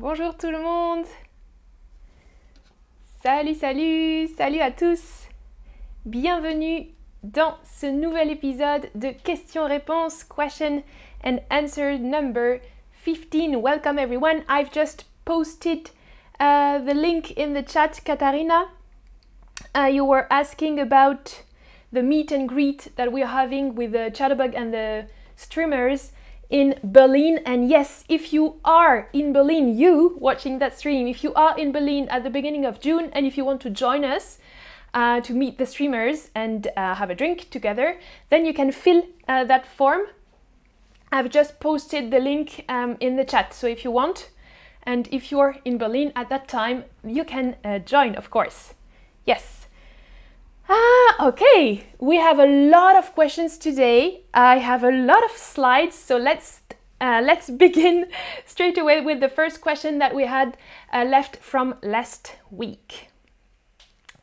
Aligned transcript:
Bonjour 0.00 0.36
tout 0.36 0.52
le 0.52 0.62
monde. 0.62 1.06
Salut, 3.20 3.54
salut, 3.54 4.28
salut 4.28 4.60
à 4.60 4.70
tous. 4.70 5.26
Bienvenue 6.06 6.86
dans 7.24 7.56
ce 7.64 7.86
nouvel 7.86 8.30
épisode 8.30 8.90
de 8.94 9.08
questions-réponses, 9.10 10.22
question 10.22 10.84
and 11.24 11.38
answer 11.50 11.98
number 11.98 12.60
15. 12.92 13.56
Welcome 13.56 13.98
everyone. 13.98 14.44
I've 14.48 14.72
just 14.72 15.04
posted 15.24 15.90
uh, 16.38 16.78
the 16.78 16.94
link 16.94 17.32
in 17.32 17.54
the 17.54 17.64
chat, 17.64 18.00
Katarina. 18.04 18.68
Uh, 19.74 19.90
you 19.90 20.04
were 20.04 20.28
asking 20.30 20.78
about 20.78 21.42
the 21.92 22.04
meet 22.04 22.30
and 22.30 22.48
greet 22.48 22.92
that 22.94 23.10
we're 23.10 23.26
having 23.26 23.74
with 23.74 23.90
the 23.90 24.12
Chatterbug 24.14 24.54
and 24.54 24.72
the 24.72 25.08
streamers 25.34 26.12
in 26.50 26.78
Berlin. 26.82 27.40
And 27.44 27.68
yes, 27.68 28.04
if 28.08 28.32
you 28.32 28.60
are 28.64 29.08
in 29.12 29.32
Berlin, 29.32 29.76
you 29.76 30.16
watching 30.18 30.58
that 30.58 30.78
stream, 30.78 31.06
if 31.06 31.22
you 31.22 31.34
are 31.34 31.58
in 31.58 31.72
Berlin 31.72 32.08
at 32.08 32.24
the 32.24 32.30
beginning 32.30 32.64
of 32.64 32.80
June 32.80 33.10
and 33.12 33.26
if 33.26 33.36
you 33.36 33.44
want 33.44 33.60
to 33.62 33.70
join 33.70 34.04
us 34.04 34.38
uh, 34.94 35.20
to 35.20 35.32
meet 35.32 35.58
the 35.58 35.66
streamers 35.66 36.30
and 36.34 36.68
uh, 36.76 36.94
have 36.94 37.10
a 37.10 37.14
drink 37.14 37.50
together, 37.50 37.98
then 38.30 38.44
you 38.44 38.54
can 38.54 38.72
fill 38.72 39.06
uh, 39.26 39.44
that 39.44 39.66
form. 39.66 40.02
I've 41.10 41.30
just 41.30 41.60
posted 41.60 42.10
the 42.10 42.18
link 42.18 42.64
um, 42.68 42.96
in 43.00 43.16
the 43.16 43.24
chat. 43.24 43.54
So 43.54 43.66
if 43.66 43.84
you 43.84 43.90
want, 43.90 44.30
and 44.82 45.08
if 45.12 45.30
you're 45.30 45.56
in 45.64 45.78
Berlin 45.78 46.12
at 46.16 46.28
that 46.30 46.48
time, 46.48 46.84
you 47.04 47.24
can 47.24 47.56
uh, 47.64 47.78
join, 47.78 48.14
of 48.14 48.30
course. 48.30 48.74
Yes. 49.24 49.67
Ah, 50.68 51.28
okay. 51.28 51.86
We 51.98 52.16
have 52.18 52.38
a 52.38 52.46
lot 52.46 52.96
of 52.96 53.14
questions 53.14 53.56
today. 53.56 54.22
I 54.34 54.58
have 54.58 54.84
a 54.84 54.90
lot 54.90 55.24
of 55.24 55.30
slides, 55.30 55.96
so 55.96 56.18
let's 56.18 56.60
uh, 57.00 57.22
let's 57.24 57.48
begin 57.64 58.06
straight 58.44 58.76
away 58.76 59.00
with 59.00 59.20
the 59.20 59.28
first 59.28 59.60
question 59.60 59.98
that 59.98 60.14
we 60.14 60.26
had 60.26 60.56
uh, 60.92 61.04
left 61.04 61.36
from 61.36 61.76
last 61.82 62.36
week. 62.50 63.08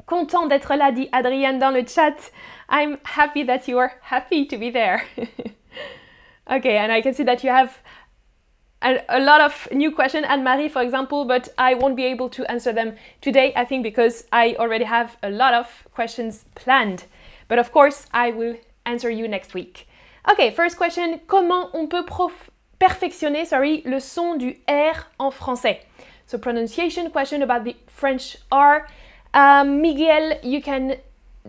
Content 0.06 0.48
d'être 0.48 0.76
là, 0.76 0.92
dit 0.92 1.10
Adrienne 1.12 1.58
dans 1.58 1.74
le 1.74 1.84
chat. 1.84 2.30
I'm 2.70 3.00
happy 3.04 3.44
that 3.44 3.68
you 3.68 3.80
are 3.80 3.94
happy 4.02 4.46
to 4.46 4.58
be 4.58 4.70
there. 4.70 5.04
okay, 6.52 6.78
and 6.78 6.92
I 6.92 7.02
can 7.02 7.16
see 7.16 7.24
that 7.24 7.44
you 7.44 7.50
have 7.50 7.80
a, 8.86 9.04
a 9.10 9.20
lot 9.20 9.42
of 9.42 9.68
new 9.72 9.92
questions, 9.92 10.26
Anne 10.30 10.44
Marie, 10.44 10.70
for 10.70 10.82
example, 10.82 11.26
but 11.26 11.50
I 11.58 11.74
won't 11.74 11.96
be 11.96 12.06
able 12.06 12.30
to 12.30 12.50
answer 12.50 12.72
them 12.72 12.96
today, 13.20 13.52
I 13.56 13.66
think, 13.66 13.84
because 13.84 14.26
I 14.32 14.56
already 14.60 14.86
have 14.86 15.18
a 15.24 15.30
lot 15.30 15.54
of 15.54 15.68
questions 15.94 16.46
planned. 16.54 17.06
But 17.48 17.60
of 17.60 17.72
course, 17.72 18.06
I 18.14 18.32
will 18.32 18.56
answer 18.86 19.10
you 19.10 19.28
next 19.28 19.54
week. 19.54 19.88
Okay, 20.32 20.52
first 20.52 20.78
question 20.78 21.20
comment 21.28 21.70
on 21.74 21.88
peut 21.88 22.06
perfectionner 22.80 23.46
sorry, 23.46 23.82
le 23.86 24.00
son 24.00 24.38
du 24.38 24.56
R 24.68 25.08
en 25.20 25.32
français? 25.32 25.80
So, 26.28 26.38
pronunciation 26.38 27.12
question 27.12 27.42
about 27.42 27.64
the 27.64 27.76
French 27.88 28.38
R. 28.52 28.88
Um, 29.34 29.82
Miguel, 29.82 30.40
you 30.44 30.62
can 30.62 30.98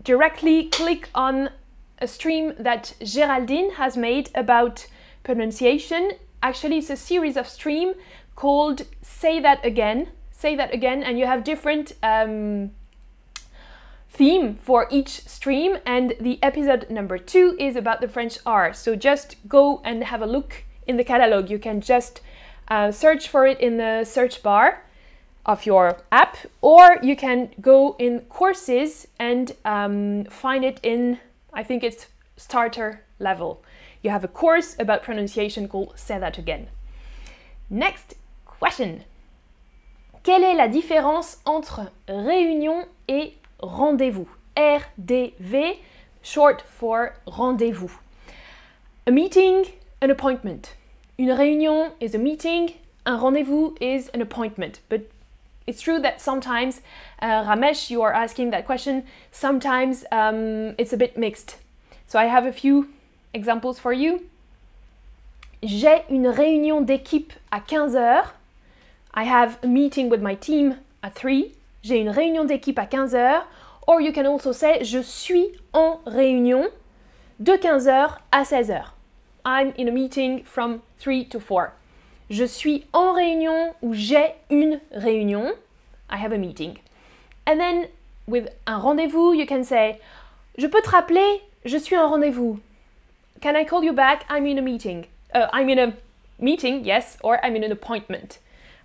directly 0.03 0.69
click 0.69 1.09
on 1.15 1.51
a 1.99 2.07
stream 2.07 2.55
that 2.59 2.95
Geraldine 3.03 3.73
has 3.73 3.97
made 3.97 4.29
about 4.35 4.87
pronunciation 5.25 6.13
actually 6.43 6.79
it's 6.79 6.91
a 6.91 6.97
series 6.97 7.37
of 7.37 7.49
stream 7.49 7.95
called 8.35 8.83
Say 9.03 9.41
That 9.41 9.65
Again. 9.65 10.09
Say 10.31 10.55
That 10.57 10.73
Again, 10.73 11.03
and 11.03 11.19
you 11.19 11.27
have 11.27 11.45
different 11.45 11.93
um, 12.03 12.73
theme 14.11 14.55
for 14.55 14.87
each 14.91 15.27
stream. 15.27 15.79
And 15.87 16.15
the 16.21 16.39
episode 16.43 16.89
number 16.91 17.19
two 17.19 17.57
is 17.59 17.77
about 17.77 18.01
the 18.01 18.09
French 18.09 18.39
R. 18.45 18.73
So 18.73 18.97
just 18.97 19.37
go 19.49 19.81
and 19.85 20.05
have 20.05 20.23
a 20.23 20.27
look 20.27 20.65
in 20.87 20.97
the 20.97 21.05
catalog. 21.05 21.51
You 21.51 21.59
can 21.59 21.81
just 21.81 22.21
uh, 22.69 22.93
search 22.93 23.29
for 23.29 23.47
it 23.47 23.61
in 23.61 23.77
the 23.77 24.05
search 24.05 24.43
bar 24.43 24.83
of 25.45 25.65
your 25.65 25.99
app, 26.11 26.37
or 26.61 26.99
you 27.03 27.15
can 27.17 27.51
go 27.61 27.95
in 27.99 28.21
courses 28.29 29.07
and 29.19 29.53
um, 29.65 30.25
find 30.25 30.65
it 30.65 30.81
in, 30.83 31.19
I 31.53 31.63
think 31.63 31.85
it's 31.85 32.09
starter 32.37 33.03
level 33.19 33.63
you 34.07 34.13
have 34.13 34.25
a 34.25 34.29
course 34.29 34.77
about 34.79 35.03
pronunciation 35.03 35.67
called 35.69 35.93
Say 35.97 36.17
That 36.19 36.39
Again. 36.39 36.69
Next 37.69 38.15
question. 38.45 39.03
Quelle 40.23 40.45
est 40.45 40.55
la 40.55 40.69
différence 40.69 41.39
entre 41.45 41.91
réunion 42.09 42.87
et 43.09 43.35
rendez-vous? 43.59 44.29
RDV, 44.57 45.81
short 46.23 46.63
for 46.63 47.17
rendez-vous. 47.27 47.91
A 49.09 49.11
meeting, 49.11 49.73
an 50.01 50.11
appointment. 50.11 50.75
Une 51.19 51.31
réunion 51.31 51.93
is 52.01 52.15
a 52.15 52.19
meeting, 52.19 52.75
un 53.07 53.19
rendez-vous 53.19 53.77
is 53.81 54.09
an 54.15 54.23
appointment. 54.23 54.81
But 54.89 55.11
it's 55.67 55.81
true 55.83 55.99
that 56.01 56.21
sometimes, 56.21 56.81
uh, 57.21 57.43
Ramesh, 57.45 57.91
you 57.91 58.03
are 58.03 58.13
asking 58.13 58.51
that 58.51 58.67
question, 58.67 59.05
sometimes 59.33 60.05
um, 60.13 60.77
it's 60.79 60.93
a 60.93 60.97
bit 60.97 61.19
mixed. 61.19 61.57
So 62.07 62.21
I 62.21 62.27
have 62.27 62.47
a 62.47 62.53
few 62.53 62.89
Examples 63.37 63.75
for 63.75 63.93
you. 63.93 64.23
J'ai 65.63 66.05
une 66.09 66.27
réunion 66.27 66.81
d'équipe 66.81 67.35
à 67.51 67.61
15h. 67.61 68.25
I 69.15 69.25
have 69.25 69.59
a 69.63 69.67
meeting 69.67 70.09
with 70.09 70.23
my 70.23 70.35
team 70.35 70.77
at 71.03 71.11
3. 71.11 71.53
J'ai 71.83 71.99
une 71.99 72.09
réunion 72.09 72.47
d'équipe 72.47 72.79
à 72.79 72.87
15h. 72.87 73.43
Or 73.87 74.01
you 74.01 74.11
can 74.15 74.25
also 74.25 74.55
say 74.55 74.83
je 74.85 75.01
suis 75.01 75.53
en 75.75 76.01
réunion 76.07 76.67
de 77.39 77.53
15h 77.53 78.17
à 78.33 78.43
16h. 78.43 78.85
I'm 79.45 79.75
in 79.79 79.87
a 79.87 79.93
meeting 79.93 80.43
from 80.45 80.81
3 80.99 81.29
to 81.29 81.39
4. 81.39 81.73
Je 82.31 82.45
suis 82.45 82.87
en 82.95 83.13
réunion 83.13 83.75
ou 83.83 83.93
j'ai 83.93 84.33
une 84.49 84.81
réunion. 84.93 85.53
I 86.11 86.17
have 86.25 86.33
a 86.33 86.39
meeting. 86.39 86.79
And 87.47 87.59
then 87.59 87.89
with 88.27 88.49
un 88.67 88.79
rendez-vous, 88.79 89.35
you 89.35 89.45
can 89.47 89.63
say 89.63 90.01
je 90.57 90.67
peux 90.67 90.81
te 90.81 90.89
rappeler, 90.89 91.43
je 91.67 91.77
suis 91.77 91.99
en 91.99 92.09
rendez-vous. 92.09 92.61
Can 93.41 93.57
I 93.57 93.65
call 93.65 93.85
you 93.85 93.93
back? 93.93 94.25
I'm 94.29 94.47
in 94.47 94.59
a 94.59 94.63
meeting. 94.63 95.07
Uh, 95.35 95.49
I'm 95.53 95.69
in 95.69 95.79
a 95.79 95.95
meeting, 96.39 96.85
yes, 96.85 97.19
or 97.23 97.45
I'm 97.45 97.57
in 97.57 97.65
an 97.65 97.73
appointment. 97.73 98.39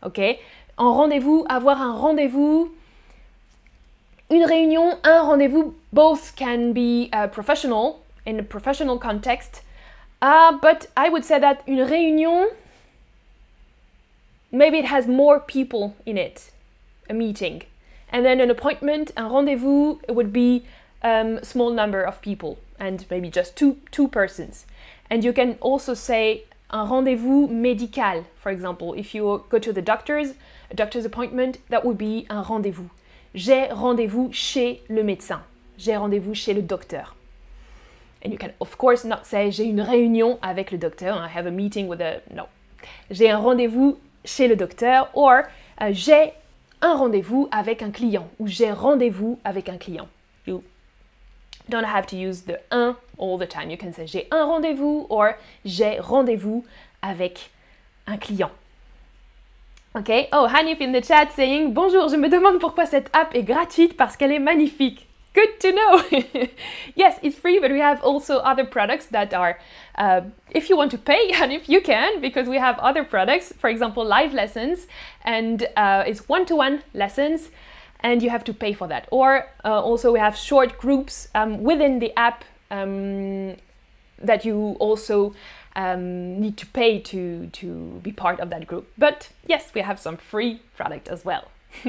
Ok? 0.04 0.40
En 0.78 0.94
rendez-vous, 0.94 1.46
avoir 1.50 1.80
un 1.80 1.94
rendez-vous, 1.94 2.72
une 4.30 4.46
réunion, 4.46 4.98
un 5.04 5.24
rendez-vous, 5.24 5.76
both 5.94 6.36
can 6.36 6.74
be 6.74 7.10
uh, 7.14 7.28
professional 7.28 8.02
in 8.26 8.40
a 8.40 8.44
professional 8.44 8.98
context. 8.98 9.62
Uh, 10.22 10.52
but 10.52 10.88
I 10.98 11.10
would 11.10 11.24
say 11.24 11.40
that 11.40 11.64
une 11.68 11.88
réunion, 11.88 12.50
maybe 14.52 14.80
it 14.80 14.86
has 14.86 15.08
more 15.08 15.40
people 15.40 15.96
in 16.06 16.18
it, 16.18 16.52
a 17.10 17.14
meeting. 17.14 17.64
And 18.12 18.26
then 18.26 18.42
an 18.42 18.50
appointment, 18.50 19.12
un 19.16 19.32
rendezvous, 19.32 20.00
it 20.08 20.16
would 20.16 20.34
be 20.34 20.66
um, 21.04 21.44
small 21.44 21.72
number 21.72 22.02
of 22.02 22.22
people 22.22 22.58
and 22.82 23.06
maybe 23.12 23.30
just 23.30 23.56
two, 23.56 23.78
two 23.92 24.08
persons. 24.08 24.66
And 25.10 25.24
you 25.24 25.32
can 25.32 25.58
also 25.62 25.94
say 25.94 26.46
un 26.72 26.90
rendezvous 26.90 27.48
médical, 27.48 28.26
for 28.36 28.52
example. 28.52 28.94
If 28.96 29.14
you 29.14 29.46
go 29.50 29.60
to 29.60 29.72
the 29.72 29.82
doctor's, 29.82 30.34
a 30.72 30.74
doctor's 30.74 31.06
appointment, 31.06 31.60
that 31.70 31.86
would 31.86 31.98
be 31.98 32.26
un 32.30 32.44
rendezvous. 32.44 32.90
J'ai 33.36 33.68
rendezvous 33.72 34.34
chez 34.34 34.82
le 34.90 35.04
médecin. 35.04 35.42
J'ai 35.78 35.96
rendezvous 35.96 36.34
chez 36.34 36.54
le 36.54 36.62
docteur. 36.62 37.16
And 38.24 38.32
you 38.32 38.38
can, 38.38 38.52
of 38.60 38.78
course, 38.78 39.06
not 39.06 39.26
say 39.26 39.52
j'ai 39.52 39.66
une 39.66 39.82
réunion 39.82 40.40
avec 40.42 40.72
le 40.72 40.78
docteur. 40.78 41.18
I 41.18 41.28
have 41.28 41.46
a 41.46 41.52
meeting 41.52 41.88
with 41.88 42.02
a. 42.02 42.22
No. 42.34 42.48
J'ai 43.10 43.30
un 43.30 43.38
rendezvous 43.38 43.98
chez 44.26 44.48
le 44.48 44.56
docteur. 44.56 45.10
Or, 45.14 45.44
uh, 45.80 45.94
j'ai 45.94 46.34
un 46.82 46.96
rendezvous 46.96 47.48
avec 47.52 47.82
un 47.82 47.92
client. 47.92 48.28
Ou 48.40 48.48
j'ai 48.48 48.72
rendezvous 48.72 49.40
avec 49.44 49.70
un 49.70 49.78
client. 49.78 50.08
Don't 51.70 51.86
have 51.86 52.06
to 52.08 52.16
use 52.16 52.42
the 52.42 52.60
un 52.72 52.96
all 53.18 53.38
the 53.38 53.48
time. 53.48 53.70
You 53.70 53.78
can 53.78 53.94
say 53.94 54.06
j'ai 54.06 54.28
un 54.32 54.46
rendez-vous 54.46 55.08
or 55.10 55.38
j'ai 55.64 56.00
rendez-vous 56.00 56.66
avec 57.02 57.50
un 58.08 58.18
client. 58.18 58.52
Ok, 59.94 60.30
oh 60.32 60.48
Hanif 60.48 60.80
in 60.80 60.94
the 60.94 61.02
chat 61.02 61.32
saying 61.36 61.74
bonjour, 61.74 62.08
je 62.08 62.16
me 62.16 62.30
demande 62.30 62.60
pourquoi 62.60 62.86
cette 62.86 63.10
app 63.14 63.36
est 63.36 63.44
gratuite 63.44 63.98
parce 63.98 64.16
qu'elle 64.16 64.32
est 64.32 64.40
magnifique. 64.40 65.08
Good 65.34 65.60
to 65.60 65.72
know. 65.72 66.02
yes, 66.96 67.18
it's 67.22 67.38
free, 67.38 67.60
but 67.60 67.72
we 67.72 67.80
have 67.80 68.04
also 68.04 68.40
other 68.40 68.66
products 68.66 69.06
that 69.08 69.34
are, 69.34 69.60
uh, 69.98 70.22
if 70.50 70.70
you 70.70 70.76
want 70.76 70.92
to 70.92 70.98
pay, 70.98 71.32
and 71.42 71.54
if 71.54 71.70
you 71.70 71.82
can, 71.82 72.20
because 72.20 72.50
we 72.50 72.58
have 72.58 72.78
other 72.80 73.06
products, 73.06 73.54
for 73.58 73.70
example, 73.70 74.04
live 74.04 74.34
lessons, 74.34 74.88
and 75.24 75.68
uh, 75.78 76.04
it's 76.06 76.28
one 76.28 76.46
to 76.48 76.56
one 76.56 76.84
lessons 76.94 77.50
and 78.04 78.22
you 78.22 78.30
have 78.30 78.44
to 78.46 78.54
pay 78.54 78.74
for 78.74 78.88
that. 78.88 79.08
Or 79.12 79.48
uh, 79.64 79.82
also 79.82 80.12
we 80.12 80.20
have 80.20 80.36
short 80.36 80.78
groups 80.78 81.28
um, 81.36 81.64
within 81.64 82.00
the 82.00 82.12
app 82.18 82.44
um, 82.70 83.56
that 84.20 84.46
you 84.46 84.76
also 84.80 85.34
um, 85.76 86.40
need 86.40 86.58
to 86.58 86.66
pay 86.66 87.00
to, 87.00 87.48
to 87.48 88.00
be 88.04 88.12
part 88.12 88.40
of 88.40 88.50
that 88.50 88.68
group. 88.68 88.92
But 88.98 89.30
yes, 89.48 89.72
we 89.74 89.82
have 89.82 90.00
some 90.00 90.18
free 90.18 90.62
product 90.76 91.08
as 91.08 91.24
well. 91.26 91.52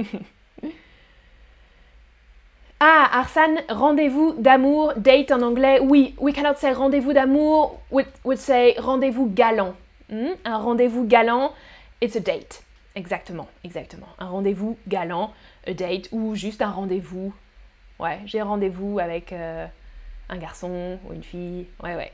ah, 2.80 3.24
Arsane, 3.24 3.62
rendez-vous 3.68 4.34
d'amour, 4.40 4.94
date 4.94 5.30
en 5.32 5.42
anglais. 5.42 5.80
Oui, 5.80 6.14
we 6.18 6.32
cannot 6.32 6.58
say 6.58 6.72
rendez-vous 6.72 7.12
d'amour, 7.12 7.80
we 7.90 8.04
would 8.24 8.38
say 8.38 8.74
rendez-vous 8.78 9.26
galant. 9.34 9.76
Mm? 10.10 10.36
Un 10.44 10.56
rendez-vous 10.58 11.04
galant, 11.04 11.52
it's 12.00 12.16
a 12.16 12.20
date. 12.20 12.62
Exactement, 12.94 13.48
exactement. 13.64 14.08
Un 14.18 14.28
rendez-vous 14.28 14.76
galant, 14.88 15.32
a 15.66 15.74
date, 15.74 16.08
ou 16.12 16.34
juste 16.34 16.62
un 16.62 16.70
rendez-vous. 16.70 17.32
Ouais, 17.98 18.20
j'ai 18.24 18.42
rendez-vous 18.42 18.98
avec 18.98 19.32
euh, 19.32 19.66
un 20.28 20.36
garçon 20.36 20.98
ou 21.06 21.12
une 21.12 21.22
fille. 21.22 21.66
Ouais, 21.82 21.94
ouais. 21.94 22.12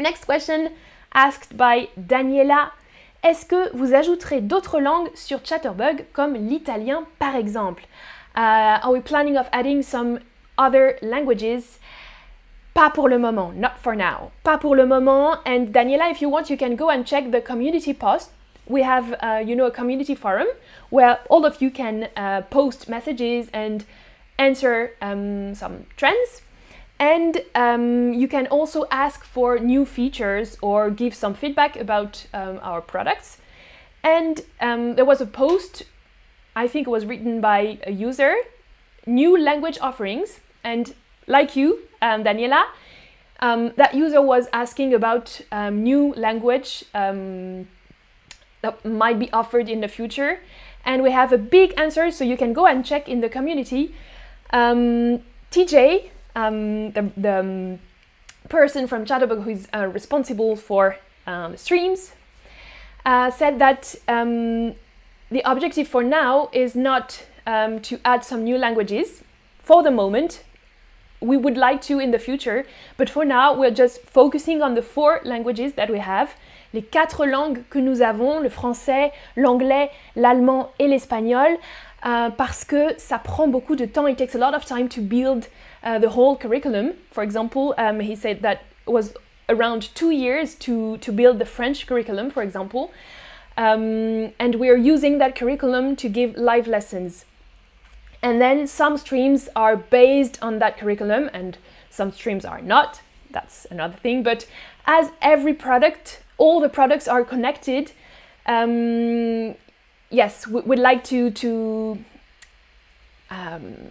Next 0.00 0.24
question 0.26 0.70
asked 1.14 1.56
by 1.56 1.88
Daniela. 1.96 2.72
Est-ce 3.22 3.46
que 3.46 3.74
vous 3.76 3.94
ajouterez 3.94 4.40
d'autres 4.40 4.80
langues 4.80 5.08
sur 5.14 5.44
Chatterbug 5.44 6.04
comme 6.12 6.34
l'italien 6.34 7.04
par 7.18 7.36
exemple? 7.36 7.84
Uh, 8.36 8.82
are 8.82 8.90
we 8.90 9.00
planning 9.00 9.38
of 9.38 9.46
adding 9.52 9.82
some 9.82 10.18
other 10.58 10.96
languages? 11.00 11.78
Pas 12.74 12.90
pour 12.90 13.08
le 13.08 13.18
moment, 13.18 13.52
not 13.54 13.78
for 13.80 13.94
now. 13.94 14.32
Pas 14.42 14.58
pour 14.58 14.74
le 14.74 14.84
moment. 14.84 15.36
And 15.46 15.68
Daniela, 15.70 16.10
if 16.10 16.20
you 16.20 16.28
want, 16.28 16.50
you 16.50 16.56
can 16.56 16.74
go 16.74 16.90
and 16.90 17.04
check 17.04 17.30
the 17.30 17.40
community 17.40 17.94
post. 17.94 18.32
We 18.66 18.82
have, 18.82 19.14
uh, 19.20 19.42
you 19.44 19.54
know, 19.54 19.66
a 19.66 19.70
community 19.70 20.14
forum 20.14 20.48
where 20.90 21.18
all 21.28 21.44
of 21.44 21.60
you 21.60 21.70
can 21.70 22.08
uh, 22.16 22.42
post 22.42 22.88
messages 22.88 23.48
and 23.52 23.84
answer 24.38 24.92
um, 25.02 25.54
some 25.54 25.86
trends. 25.96 26.42
And 26.98 27.42
um, 27.54 28.14
you 28.14 28.28
can 28.28 28.46
also 28.46 28.86
ask 28.90 29.24
for 29.24 29.58
new 29.58 29.84
features 29.84 30.56
or 30.62 30.90
give 30.90 31.14
some 31.14 31.34
feedback 31.34 31.76
about 31.76 32.26
um, 32.32 32.58
our 32.62 32.80
products. 32.80 33.38
And 34.02 34.42
um, 34.60 34.94
there 34.94 35.04
was 35.04 35.20
a 35.20 35.26
post, 35.26 35.82
I 36.56 36.68
think 36.68 36.86
it 36.86 36.90
was 36.90 37.04
written 37.04 37.40
by 37.40 37.78
a 37.86 37.90
user, 37.90 38.34
new 39.06 39.36
language 39.36 39.78
offerings. 39.80 40.40
And 40.62 40.94
like 41.26 41.56
you, 41.56 41.80
um, 42.00 42.24
Daniela, 42.24 42.64
um, 43.40 43.72
that 43.76 43.94
user 43.94 44.22
was 44.22 44.46
asking 44.52 44.94
about 44.94 45.40
new 45.52 46.14
language 46.14 46.84
that 48.64 48.84
might 48.84 49.18
be 49.18 49.30
offered 49.32 49.68
in 49.68 49.80
the 49.80 49.88
future. 49.88 50.40
And 50.84 51.02
we 51.02 51.12
have 51.12 51.32
a 51.32 51.38
big 51.38 51.72
answer, 51.78 52.10
so 52.10 52.24
you 52.24 52.36
can 52.36 52.52
go 52.52 52.66
and 52.66 52.84
check 52.84 53.08
in 53.08 53.20
the 53.20 53.28
community. 53.28 53.94
TJ, 54.52 56.10
um, 56.36 56.90
the, 56.92 57.10
the 57.16 57.38
um, 57.40 57.78
person 58.48 58.86
from 58.86 59.04
Chatterbug 59.04 59.44
who 59.44 59.50
is 59.50 59.68
uh, 59.74 59.86
responsible 59.86 60.56
for 60.56 60.96
um, 61.26 61.56
streams 61.56 62.12
uh, 63.06 63.30
said 63.30 63.58
that 63.58 63.94
um, 64.08 64.74
the 65.30 65.42
objective 65.44 65.88
for 65.88 66.02
now 66.02 66.48
is 66.52 66.74
not 66.74 67.24
um, 67.46 67.80
to 67.80 67.98
add 68.04 68.24
some 68.24 68.44
new 68.44 68.58
languages 68.58 69.22
for 69.58 69.82
the 69.82 69.90
moment. 69.90 70.42
We 71.24 71.38
would 71.38 71.56
like 71.56 71.80
to 71.88 71.98
in 71.98 72.10
the 72.10 72.18
future, 72.18 72.66
but 72.98 73.08
for 73.08 73.24
now 73.24 73.54
we're 73.54 73.70
just 73.70 74.02
focusing 74.02 74.60
on 74.60 74.74
the 74.74 74.82
four 74.82 75.20
languages 75.24 75.72
that 75.74 75.88
we 75.90 75.98
have. 75.98 76.34
Les 76.74 76.82
quatre 76.82 77.24
langues 77.24 77.64
que 77.70 77.80
nous 77.80 78.02
avons, 78.02 78.40
le 78.40 78.50
français, 78.50 79.12
l'anglais, 79.36 79.90
l'allemand 80.16 80.70
et 80.78 80.88
l'espagnol, 80.88 81.56
euh, 82.04 82.28
parce 82.30 82.64
que 82.64 82.98
ça 82.98 83.18
prend 83.18 83.48
beaucoup 83.48 83.74
de 83.74 83.86
temps. 83.86 84.06
It 84.06 84.18
takes 84.18 84.34
a 84.34 84.38
lot 84.38 84.54
of 84.54 84.66
time 84.66 84.88
to 84.90 85.00
build 85.00 85.48
uh, 85.82 85.98
the 85.98 86.10
whole 86.10 86.36
curriculum. 86.36 86.92
For 87.10 87.22
example, 87.22 87.74
um, 87.78 88.00
he 88.00 88.14
said 88.14 88.42
that 88.42 88.64
was 88.86 89.14
around 89.48 89.94
two 89.94 90.10
years 90.10 90.54
to, 90.56 90.98
to 90.98 91.12
build 91.12 91.38
the 91.38 91.46
French 91.46 91.86
curriculum, 91.86 92.30
for 92.30 92.42
example. 92.42 92.90
Um, 93.56 94.32
and 94.38 94.56
we're 94.56 94.76
using 94.76 95.18
that 95.18 95.36
curriculum 95.36 95.96
to 95.96 96.08
give 96.08 96.36
live 96.36 96.66
lessons. 96.66 97.24
And 98.24 98.40
then 98.40 98.66
some 98.66 98.96
streams 98.96 99.50
are 99.54 99.76
based 99.76 100.38
on 100.40 100.58
that 100.58 100.78
curriculum, 100.78 101.28
and 101.34 101.58
some 101.90 102.10
streams 102.10 102.46
are 102.46 102.62
not. 102.62 103.02
That's 103.30 103.66
another 103.70 103.98
thing. 103.98 104.22
But 104.22 104.46
as 104.86 105.10
every 105.20 105.52
product, 105.52 106.22
all 106.38 106.58
the 106.58 106.70
products 106.70 107.06
are 107.06 107.22
connected. 107.22 107.92
Um, 108.46 109.56
yes, 110.08 110.46
we, 110.46 110.62
would 110.62 110.78
like 110.78 111.04
to 111.04 111.30
to 111.32 112.02
um, 113.28 113.90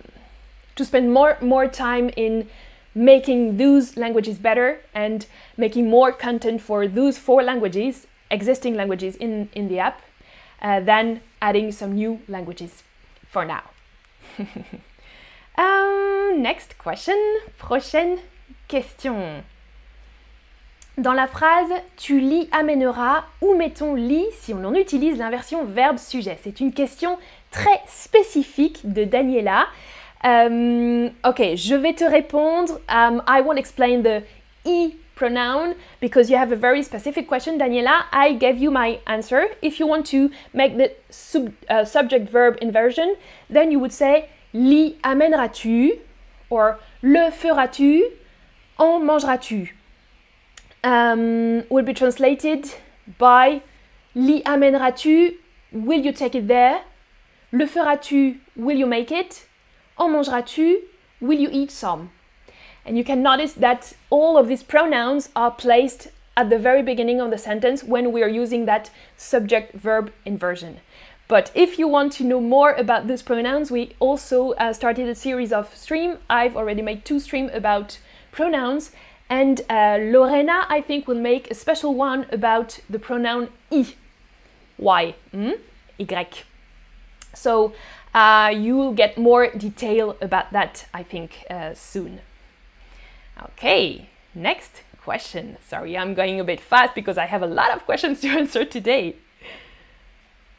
to 0.77 0.83
spend 0.83 1.13
more 1.13 1.37
more 1.39 1.67
time 1.67 2.09
in 2.17 2.49
making 2.95 3.57
those 3.57 3.97
languages 3.97 4.39
better 4.39 4.79
and 4.95 5.27
making 5.57 5.91
more 5.91 6.11
content 6.11 6.59
for 6.59 6.87
those 6.87 7.19
four 7.19 7.43
languages, 7.43 8.07
existing 8.31 8.73
languages 8.73 9.15
in, 9.15 9.49
in 9.53 9.67
the 9.67 9.77
app, 9.77 10.01
uh, 10.59 10.79
than 10.79 11.21
adding 11.39 11.71
some 11.71 11.93
new 11.93 12.19
languages 12.27 12.81
for 13.29 13.45
now. 13.45 13.72
Um, 15.57 16.37
next 16.41 16.75
question, 16.81 17.13
prochaine 17.57 18.17
question. 18.67 19.43
Dans 20.97 21.13
la 21.13 21.27
phrase 21.27 21.71
tu 21.97 22.19
lis 22.19 22.47
amèneras, 22.51 23.25
où 23.41 23.55
mettons 23.55 23.95
lit 23.95 24.27
si 24.39 24.53
on 24.53 24.63
en 24.63 24.75
utilise 24.75 25.17
l'inversion 25.17 25.65
verbe-sujet 25.65 26.37
C'est 26.43 26.59
une 26.59 26.71
question 26.71 27.17
très 27.49 27.81
spécifique 27.87 28.81
de 28.83 29.03
Daniela 29.03 29.67
Um, 30.25 31.09
ok, 31.25 31.55
je 31.55 31.75
vais 31.75 31.93
te 31.93 32.05
répondre. 32.05 32.79
Um, 32.87 33.21
I 33.27 33.41
won't 33.41 33.57
explain 33.57 34.01
the 34.03 34.23
e 34.65 34.93
pronoun 35.15 35.75
because 35.99 36.29
you 36.29 36.37
have 36.37 36.51
a 36.51 36.55
very 36.55 36.83
specific 36.83 37.27
question, 37.27 37.59
Daniela. 37.59 38.05
I 38.11 38.33
gave 38.33 38.57
you 38.57 38.71
my 38.71 38.99
answer. 39.07 39.47
If 39.61 39.79
you 39.79 39.87
want 39.87 40.05
to 40.07 40.31
make 40.53 40.77
the 40.77 40.91
sub, 41.09 41.53
uh, 41.69 41.85
subject 41.85 42.29
verb 42.29 42.57
inversion, 42.61 43.15
then 43.49 43.71
you 43.71 43.79
would 43.79 43.93
say 43.93 44.29
l'y 44.53 44.97
amèneras-tu 45.03 45.99
or 46.49 46.79
le 47.01 47.31
feras-tu, 47.31 48.03
en 48.77 48.99
mangeras-tu. 49.03 49.73
Um, 50.83 51.63
will 51.69 51.83
be 51.83 51.93
translated 51.93 52.73
by 53.17 53.61
l'y 54.15 54.41
amèneras-tu, 54.43 55.35
will 55.71 56.01
you 56.01 56.11
take 56.11 56.35
it 56.35 56.47
there? 56.47 56.81
Le 57.51 57.65
feras-tu, 57.65 58.39
will 58.55 58.77
you 58.77 58.85
make 58.85 59.11
it? 59.11 59.45
En 59.97 60.09
mangeras-tu? 60.09 60.81
Will 61.21 61.39
you 61.39 61.49
eat 61.51 61.71
some? 61.71 62.09
And 62.85 62.97
you 62.97 63.03
can 63.03 63.21
notice 63.23 63.53
that 63.53 63.93
all 64.09 64.37
of 64.37 64.47
these 64.47 64.63
pronouns 64.63 65.29
are 65.35 65.51
placed 65.51 66.09
at 66.35 66.49
the 66.49 66.57
very 66.57 66.81
beginning 66.81 67.21
of 67.21 67.31
the 67.31 67.37
sentence 67.37 67.83
when 67.83 68.11
we 68.11 68.23
are 68.23 68.27
using 68.27 68.65
that 68.65 68.89
subject 69.15 69.73
verb 69.73 70.11
inversion. 70.25 70.79
But 71.27 71.51
if 71.55 71.79
you 71.79 71.87
want 71.87 72.11
to 72.13 72.23
know 72.23 72.41
more 72.41 72.73
about 72.73 73.07
these 73.07 73.21
pronouns, 73.21 73.71
we 73.71 73.95
also 73.99 74.51
uh, 74.53 74.73
started 74.73 75.07
a 75.07 75.15
series 75.15 75.53
of 75.53 75.75
stream. 75.75 76.17
I've 76.29 76.57
already 76.57 76.81
made 76.81 77.05
two 77.05 77.19
stream 77.19 77.49
about 77.53 77.97
pronouns, 78.31 78.91
and 79.29 79.61
uh, 79.69 79.97
Lorena, 80.01 80.65
I 80.69 80.81
think, 80.81 81.07
will 81.07 81.19
make 81.19 81.49
a 81.49 81.55
special 81.55 81.93
one 81.95 82.25
about 82.31 82.79
the 82.89 82.99
pronoun 82.99 83.49
i, 83.71 83.87
y, 84.77 85.15
mm? 85.33 85.59
y. 85.97 86.27
So 87.33 87.73
uh, 88.13 88.53
you 88.53 88.75
will 88.75 88.93
get 88.93 89.17
more 89.17 89.49
detail 89.49 90.17
about 90.21 90.51
that, 90.51 90.85
I 90.93 91.03
think, 91.03 91.45
uh, 91.49 91.73
soon. 91.73 92.19
Okay, 93.41 94.09
next 94.35 94.83
question. 95.03 95.57
Sorry, 95.67 95.97
I'm 95.97 96.13
going 96.13 96.39
a 96.39 96.43
bit 96.43 96.59
fast 96.59 96.95
because 96.95 97.17
I 97.17 97.25
have 97.25 97.41
a 97.41 97.47
lot 97.47 97.71
of 97.75 97.85
questions 97.85 98.21
to 98.21 98.27
answer 98.39 98.65
today. 98.65 99.15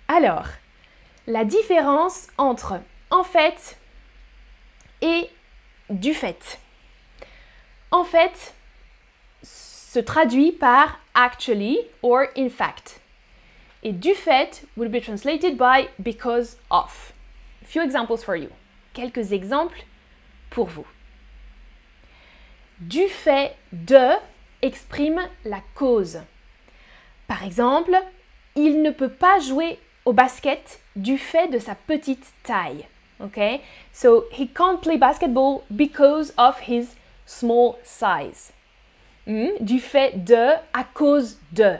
Alors, 0.08 0.48
la 1.26 1.44
différence 1.44 2.28
entre 2.38 2.80
en 3.10 3.24
fait 3.24 3.76
et 5.00 5.30
du 5.88 6.14
fait. 6.14 6.58
En 7.90 8.04
fait 8.04 8.54
se 9.42 10.00
traduit 10.00 10.52
par 10.52 10.98
actually 11.14 11.78
or 12.02 12.26
in 12.36 12.48
fact. 12.48 13.00
Et 13.82 13.92
du 13.92 14.14
fait 14.14 14.64
will 14.76 14.88
be 14.88 15.00
translated 15.00 15.56
by 15.56 15.88
because 16.02 16.56
of. 16.70 17.12
few 17.64 17.82
examples 17.82 18.22
for 18.22 18.36
you. 18.36 18.50
Quelques 18.92 19.32
exemples 19.32 19.84
pour 20.50 20.66
vous. 20.66 20.86
Du 22.80 23.06
fait 23.08 23.54
de 23.72 24.10
exprime 24.62 25.20
la 25.44 25.60
cause. 25.74 26.20
Par 27.26 27.44
exemple, 27.44 27.96
il 28.56 28.82
ne 28.82 28.90
peut 28.90 29.10
pas 29.10 29.38
jouer 29.40 29.78
au 30.04 30.12
basket 30.12 30.80
du 30.96 31.18
fait 31.18 31.48
de 31.48 31.58
sa 31.58 31.74
petite 31.74 32.26
taille. 32.42 32.86
Okay? 33.20 33.60
So 33.92 34.24
he 34.32 34.48
can't 34.48 34.80
play 34.80 34.98
basketball 34.98 35.62
because 35.70 36.32
of 36.36 36.60
his 36.68 36.96
small 37.26 37.76
size. 37.82 38.52
Hmm? 39.26 39.50
Du 39.60 39.80
fait 39.80 40.24
de, 40.24 40.54
à 40.72 40.84
cause 40.92 41.38
de. 41.52 41.76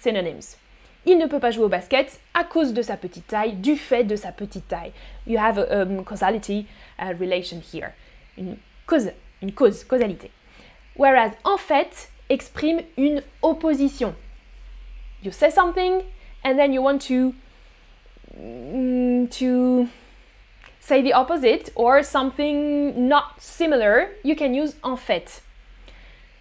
Synonyms. 0.00 0.56
Il 1.06 1.18
ne 1.18 1.26
peut 1.26 1.40
pas 1.40 1.50
jouer 1.50 1.64
au 1.64 1.68
basket 1.68 2.20
à 2.34 2.44
cause 2.44 2.72
de 2.72 2.82
sa 2.82 2.96
petite 2.96 3.26
taille, 3.26 3.54
du 3.54 3.76
fait 3.76 4.04
de 4.04 4.16
sa 4.16 4.32
petite 4.32 4.68
taille. 4.68 4.92
You 5.26 5.38
have 5.38 5.58
a 5.58 5.82
um, 5.82 6.04
causality 6.04 6.66
uh, 6.98 7.14
relation 7.18 7.60
here. 7.60 7.92
Une 8.36 8.56
cause, 8.86 9.10
une 9.42 9.52
cause, 9.52 9.84
causalité. 9.84 10.30
Whereas 10.96 11.32
en 11.44 11.56
fait 11.56 12.10
exprime 12.28 12.80
une 12.96 13.22
opposition. 13.42 14.14
You 15.22 15.32
say 15.32 15.50
something 15.50 16.02
and 16.44 16.56
then 16.56 16.72
you 16.72 16.82
want 16.82 16.98
to 17.08 17.34
mm, 18.36 19.30
to 19.38 19.88
say 20.80 21.02
the 21.02 21.12
opposite 21.12 21.70
or 21.74 22.02
something 22.02 23.08
not 23.08 23.34
similar, 23.38 24.08
you 24.24 24.34
can 24.34 24.52
use 24.54 24.74
en 24.82 24.96
fait. 24.96 25.42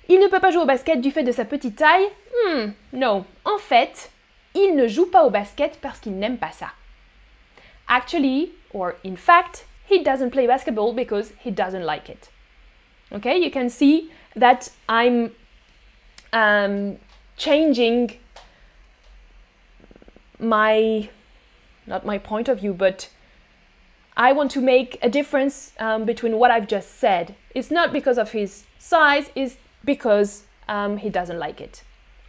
Il 0.10 0.20
ne 0.20 0.28
peut 0.28 0.40
pas 0.40 0.52
jouer 0.52 0.64
au 0.64 0.66
basket 0.66 1.00
du 1.00 1.12
fait 1.12 1.24
de 1.24 1.32
sa 1.32 1.46
petite 1.46 1.78
taille? 1.78 2.08
Hmm, 2.46 2.72
no. 2.92 3.24
En 3.46 3.58
fait, 3.60 4.12
il 4.54 4.76
ne 4.76 4.88
joue 4.88 5.06
pas 5.06 5.24
au 5.24 5.30
basket 5.30 5.80
parce 5.82 6.00
qu'il 6.00 6.18
n'aime 6.18 6.38
pas 6.38 6.52
ça. 6.52 6.68
Actually, 7.88 8.52
or 8.74 8.94
in 9.06 9.16
fact, 9.16 9.66
he 9.90 10.04
doesn't 10.04 10.32
play 10.32 10.48
basketball 10.48 10.94
because 10.94 11.32
he 11.46 11.52
doesn't 11.52 11.86
like 11.86 12.10
it. 12.10 12.30
Okay, 13.14 13.38
you 13.38 13.52
can 13.52 13.70
see 13.70 14.12
that 14.36 14.70
I'm 14.88 15.32
um, 16.32 16.98
changing 17.38 18.18
my, 20.40 21.10
not 21.86 22.06
my 22.06 22.18
point 22.18 22.48
of 22.48 22.60
view, 22.60 22.74
but 22.74 23.10
I 24.16 24.32
want 24.32 24.52
to 24.52 24.62
make 24.62 24.98
a 25.02 25.10
difference 25.10 25.74
um, 25.80 26.06
between 26.06 26.38
what 26.38 26.52
I've 26.52 26.68
just 26.68 27.00
said. 27.00 27.36
It's 27.54 27.72
not 27.72 27.92
because 27.92 28.18
of 28.18 28.32
his 28.32 28.64
size, 28.80 29.30
it's 29.36 29.58
because 29.84 30.44
um, 30.68 30.98
he 30.98 31.10
doesn't 31.10 31.40
like 31.40 31.60
it. 31.60 31.84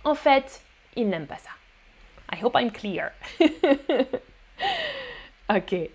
En 0.05 0.17
fait, 0.17 0.61
il 0.97 1.07
n'aime 1.07 1.27
pas 1.27 1.41
ça. 1.41 1.51
I 2.29 2.37
hope 2.37 2.57
I'm 2.57 2.71
clear. 2.71 3.13
ok. 5.51 5.91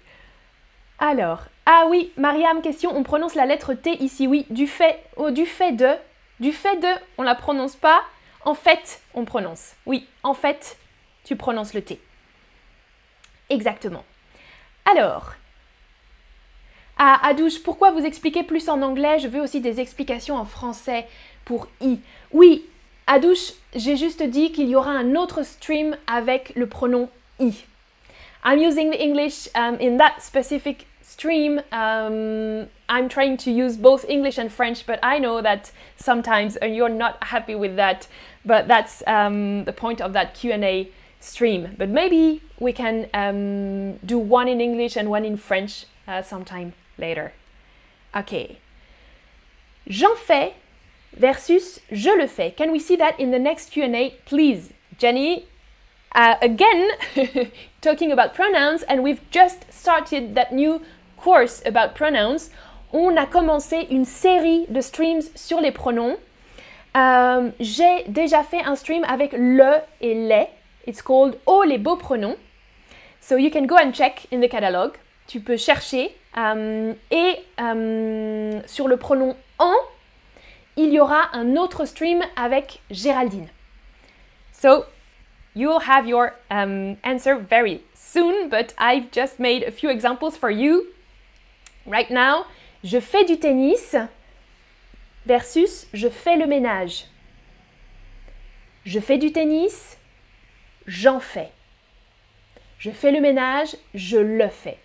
Alors, 1.00 1.44
ah 1.66 1.86
oui, 1.90 2.12
Mariam, 2.18 2.62
question, 2.62 2.96
on 2.96 3.04
prononce 3.04 3.36
la 3.36 3.46
lettre 3.46 3.74
T 3.74 4.02
ici, 4.02 4.26
oui, 4.26 4.46
du 4.50 4.68
fait, 4.68 5.04
oh, 5.16 5.30
du 5.30 5.46
fait 5.46 5.72
de, 5.72 5.90
du 6.40 6.52
fait 6.52 6.78
de, 6.78 6.88
on 7.18 7.24
la 7.24 7.36
prononce 7.36 7.76
pas, 7.76 8.02
en 8.46 8.56
fait, 8.56 9.02
on 9.14 9.26
prononce. 9.26 9.74
Oui, 9.86 10.08
en 10.24 10.34
fait, 10.34 10.78
tu 11.24 11.36
prononces 11.36 11.74
le 11.74 11.84
T. 11.84 12.00
Exactement. 13.50 14.04
Alors, 14.86 15.34
ah, 16.98 17.20
Adouche, 17.28 17.62
pourquoi 17.62 17.92
vous 17.92 18.04
expliquez 18.04 18.42
plus 18.42 18.68
en 18.70 18.82
anglais? 18.82 19.20
Je 19.20 19.28
veux 19.28 19.42
aussi 19.42 19.62
des 19.62 19.80
explications 19.80 20.36
en 20.36 20.46
français 20.46 21.08
pour 21.46 21.68
I. 21.80 22.00
Oui, 22.32 22.66
Adouche, 23.06 23.54
j'ai 23.76 23.98
juste 23.98 24.24
dit 24.24 24.52
qu'il 24.52 24.68
y 24.68 24.76
aura 24.76 24.92
un 24.92 25.16
autre 25.16 25.44
stream 25.44 25.96
avec 26.08 26.54
le 26.56 26.68
pronom 26.68 27.08
I. 27.40 27.54
I'm 28.44 28.60
using 28.60 28.92
the 28.92 29.00
English 29.00 29.50
um, 29.56 29.78
in 29.80 29.98
that 29.98 30.16
specific 30.20 30.87
stream. 31.18 31.60
Um, 31.72 32.68
I'm 32.88 33.10
trying 33.10 33.38
to 33.38 33.52
use 33.52 33.76
both 33.76 34.06
English 34.08 34.38
and 34.38 34.52
French, 34.52 34.86
but 34.86 35.00
I 35.02 35.18
know 35.18 35.42
that 35.42 35.72
sometimes 35.96 36.58
you're 36.62 36.90
not 36.90 37.24
happy 37.24 37.56
with 37.56 37.76
that. 37.76 38.08
But 38.46 38.68
that's 38.68 39.04
um, 39.08 39.66
the 39.66 39.74
point 39.74 40.00
of 40.00 40.14
that 40.14 40.36
Q&A 40.36 40.90
stream. 41.20 41.76
But 41.78 41.90
maybe 41.90 42.42
we 42.60 42.72
can 42.72 43.08
um, 43.14 43.98
do 44.06 44.20
one 44.20 44.48
in 44.48 44.62
English 44.62 44.96
and 44.96 45.10
one 45.10 45.26
in 45.26 45.38
French 45.38 45.86
uh, 46.08 46.22
sometime 46.22 46.74
later. 46.98 47.34
Okay. 48.16 48.60
J'en 49.90 50.16
fais 50.16 50.54
versus 51.18 51.80
je 51.92 52.12
le 52.12 52.28
fais. 52.28 52.52
Can 52.56 52.72
we 52.72 52.80
see 52.80 52.96
that 52.96 53.20
in 53.20 53.32
the 53.32 53.40
next 53.40 53.72
Q&A, 53.72 54.12
please? 54.26 54.72
Jenny, 54.98 55.46
uh, 56.14 56.36
again, 56.42 56.92
talking 57.82 58.12
about 58.12 58.34
pronouns, 58.34 58.84
and 58.84 59.04
we've 59.04 59.22
just 59.30 59.72
started 59.72 60.36
that 60.36 60.54
new 60.54 60.82
course 61.18 61.62
about 61.66 61.94
pronouns. 61.96 62.50
On 62.94 63.18
a 63.18 63.26
commencé 63.26 63.88
une 63.90 64.06
série 64.06 64.66
de 64.70 64.80
streams 64.80 65.22
sur 65.36 65.60
les 65.60 65.72
pronoms. 65.72 66.18
Um, 66.96 67.52
J'ai 67.60 68.06
déjà 68.08 68.44
fait 68.44 68.64
un 68.64 68.76
stream 68.76 69.04
avec 69.04 69.34
le 69.34 69.82
et 70.00 70.14
les. 70.14 70.48
It's 70.88 71.02
called 71.02 71.38
Oh 71.46 71.64
les 71.64 71.78
beaux 71.78 71.98
pronoms. 71.98 72.38
So 73.20 73.36
you 73.36 73.52
can 73.52 73.66
go 73.66 73.76
and 73.76 73.92
check 73.92 74.28
in 74.32 74.40
the 74.40 74.48
catalog. 74.50 74.94
Tu 75.28 75.42
peux 75.42 75.58
chercher. 75.58 76.16
Um, 76.36 76.96
et 77.12 77.44
um, 77.58 78.62
sur 78.68 78.88
le 78.88 78.96
pronom 78.96 79.36
en, 79.60 79.74
il 80.78 80.94
y 80.94 81.00
aura 81.00 81.30
un 81.34 81.58
autre 81.58 81.86
stream 81.86 82.22
avec 82.36 82.80
Géraldine. 82.90 83.50
So 84.54 84.86
you'll 85.56 85.82
have 85.82 86.08
your 86.08 86.34
um, 86.52 86.96
answer 87.04 87.36
very 87.36 87.82
soon, 87.96 88.50
but 88.50 88.74
I've 88.78 89.12
just 89.12 89.40
made 89.40 89.64
a 89.64 89.72
few 89.72 89.90
examples 89.90 90.38
for 90.38 90.50
you. 90.52 90.86
Right 91.88 92.10
now, 92.10 92.46
je 92.84 93.00
fais 93.00 93.24
du 93.24 93.40
tennis 93.40 93.96
versus 95.26 95.88
je 95.94 96.10
fais 96.10 96.36
le 96.36 96.46
ménage. 96.46 97.06
Je 98.86 99.00
fais 99.00 99.18
du 99.18 99.32
tennis, 99.32 99.98
j'en 100.86 101.20
fais. 101.20 101.52
Je 102.80 102.92
fais 102.92 103.12
le 103.12 103.22
ménage, 103.22 103.76
je 103.94 104.18
le 104.18 104.48
fais. 104.50 104.78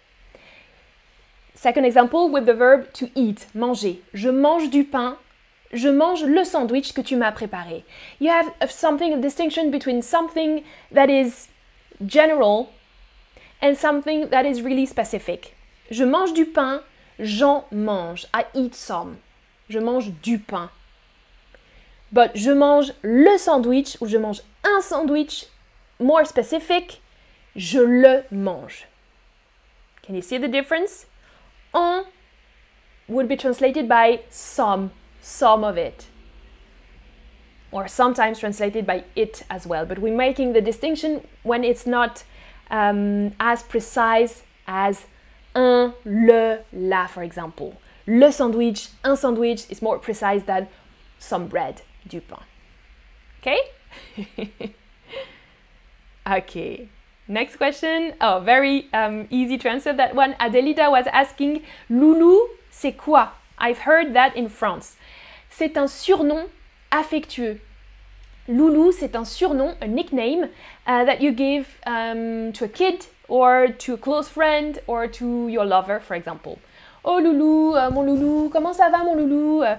Second 1.54 1.84
example 1.84 2.30
with 2.30 2.46
the 2.46 2.54
verb 2.54 2.92
to 2.92 3.06
eat, 3.14 3.46
manger. 3.54 4.00
Je 4.14 4.30
mange 4.30 4.70
du 4.70 4.84
pain, 4.84 5.18
je 5.72 5.88
mange 5.88 6.24
le 6.24 6.44
sandwich 6.44 6.92
que 6.92 7.00
tu 7.00 7.16
m'as 7.16 7.32
préparé. 7.32 7.84
You 8.20 8.30
have 8.30 8.70
something, 8.70 9.12
a 9.12 9.18
distinction 9.18 9.70
between 9.70 10.02
something 10.02 10.64
that 10.92 11.08
is 11.08 11.48
general 12.04 12.70
and 13.60 13.74
something 13.74 14.28
that 14.30 14.44
is 14.44 14.62
really 14.62 14.86
specific. 14.86 15.54
Je 15.90 16.04
mange 16.04 16.32
du 16.32 16.46
pain, 16.46 16.82
j'en 17.22 17.64
mange. 17.70 18.26
I 18.34 18.44
eat 18.52 18.74
some. 18.74 19.18
Je 19.68 19.78
mange 19.78 20.10
du 20.22 20.38
pain. 20.38 20.70
But 22.10 22.32
je 22.34 22.50
mange 22.50 22.92
le 23.02 23.38
sandwich 23.38 23.96
ou 24.00 24.06
je 24.06 24.18
mange 24.18 24.42
un 24.64 24.82
sandwich 24.82 25.46
more 25.98 26.26
specific, 26.26 27.00
je 27.56 27.80
le 27.80 28.24
mange. 28.30 28.86
Can 30.02 30.14
you 30.14 30.22
see 30.22 30.36
the 30.36 30.48
difference? 30.48 31.06
En 31.72 32.04
would 33.08 33.28
be 33.28 33.36
translated 33.36 33.88
by 33.88 34.20
some 34.28 34.90
some 35.20 35.64
of 35.64 35.78
it. 35.78 36.06
Or 37.70 37.88
sometimes 37.88 38.38
translated 38.38 38.86
by 38.86 39.04
it 39.16 39.44
as 39.48 39.66
well. 39.66 39.86
But 39.86 39.98
we're 39.98 40.14
making 40.14 40.52
the 40.52 40.60
distinction 40.60 41.26
when 41.42 41.64
it's 41.64 41.86
not 41.86 42.24
um, 42.70 43.32
as 43.40 43.62
precise 43.62 44.42
as 44.66 45.06
un, 45.54 45.94
le, 46.04 46.60
la, 46.72 47.06
for 47.06 47.22
example. 47.22 47.76
Le 48.06 48.30
sandwich, 48.30 48.88
un 49.04 49.16
sandwich 49.16 49.64
is 49.70 49.80
more 49.80 49.98
precise 49.98 50.42
than 50.44 50.68
some 51.18 51.46
bread, 51.46 51.82
du 52.08 52.20
pain. 52.20 52.38
Okay? 53.40 53.60
okay. 56.26 56.88
Next 57.28 57.56
question. 57.56 58.14
Oh, 58.20 58.40
very 58.44 58.88
um, 58.92 59.26
easy 59.30 59.56
to 59.58 59.70
answer 59.70 59.92
that 59.92 60.14
one. 60.14 60.34
Adelida 60.40 60.90
was 60.90 61.06
asking, 61.12 61.62
Loulou, 61.88 62.48
c'est 62.70 62.92
quoi? 62.96 63.28
I've 63.58 63.78
heard 63.78 64.14
that 64.14 64.36
in 64.36 64.48
France. 64.48 64.96
C'est 65.48 65.76
un 65.76 65.86
surnom 65.86 66.48
affectueux. 66.90 67.60
Loulou, 68.48 68.92
c'est 68.92 69.14
un 69.14 69.24
surnom, 69.24 69.76
a 69.80 69.86
nickname 69.86 70.50
uh, 70.86 71.04
that 71.04 71.20
you 71.20 71.30
give 71.30 71.78
um, 71.86 72.52
to 72.52 72.64
a 72.64 72.68
kid 72.68 73.06
or 73.32 73.68
to 73.68 73.94
a 73.94 73.96
close 73.96 74.28
friend 74.28 74.78
or 74.86 75.06
to 75.06 75.48
your 75.48 75.64
lover, 75.64 75.98
for 75.98 76.14
example. 76.14 76.58
Oh 77.02 77.18
loulou, 77.18 77.74
uh, 77.74 77.90
mon 77.90 78.04
loulou, 78.04 78.50
comment 78.50 78.76
ça 78.76 78.90
va 78.90 78.98
mon 78.98 79.16
loulou? 79.16 79.64
Uh, 79.64 79.78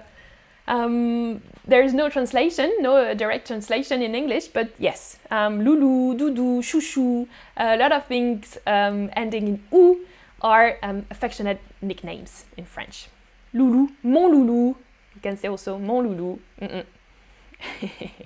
um, 0.67 1.39
there 1.67 1.83
is 1.83 1.93
no 1.93 2.09
translation, 2.09 2.73
no 2.79 2.97
uh, 2.97 3.13
direct 3.13 3.45
translation 3.45 4.01
in 4.01 4.15
English, 4.15 4.47
but 4.47 4.73
yes, 4.79 5.19
um, 5.29 5.61
loulou, 5.61 6.17
doudou, 6.17 6.63
chouchou, 6.63 7.27
a 7.55 7.77
lot 7.77 7.91
of 7.91 8.07
things 8.07 8.57
um, 8.65 9.11
ending 9.15 9.47
in 9.47 9.63
ou 9.71 9.99
are 10.41 10.79
um, 10.81 11.05
affectionate 11.11 11.61
nicknames 11.79 12.45
in 12.57 12.65
French. 12.65 13.07
Loulou, 13.53 13.87
mon 14.01 14.31
loulou, 14.31 14.75
you 15.13 15.21
can 15.21 15.37
say 15.37 15.47
also 15.47 15.77
mon 15.77 16.01
loulou. 16.01 16.39
Mm 16.59 16.69
-mm. 16.69 16.85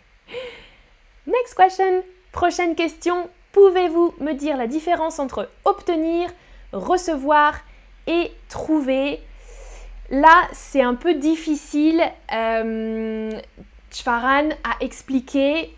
Next 1.25 1.53
question, 1.53 2.03
prochaine 2.31 2.75
question. 2.75 3.27
Pouvez-vous 3.57 4.13
me 4.19 4.33
dire 4.33 4.55
la 4.55 4.67
différence 4.67 5.17
entre 5.17 5.49
obtenir, 5.65 6.29
recevoir 6.73 7.55
et 8.05 8.31
trouver? 8.49 9.19
Là, 10.11 10.47
c'est 10.51 10.83
un 10.83 10.93
peu 10.93 11.15
difficile. 11.15 12.03
Euh, 12.31 13.31
Chvaran 13.89 14.49
a 14.63 14.75
expliqué 14.79 15.75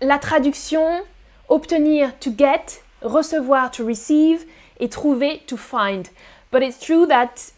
la 0.00 0.20
traduction 0.20 1.02
obtenir 1.48 2.16
to 2.20 2.30
get, 2.30 2.84
recevoir 3.02 3.72
to 3.72 3.84
receive 3.84 4.46
et 4.78 4.88
trouver 4.88 5.42
to 5.48 5.56
find. 5.56 6.06
But 6.52 6.62
it's 6.62 6.78
true 6.78 7.08
that 7.08 7.52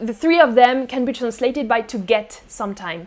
the 0.00 0.12
three 0.12 0.40
of 0.40 0.56
them 0.56 0.88
can 0.88 1.04
be 1.04 1.12
translated 1.12 1.68
by 1.68 1.82
to 1.82 1.98
get 1.98 2.42
sometime. 2.48 3.06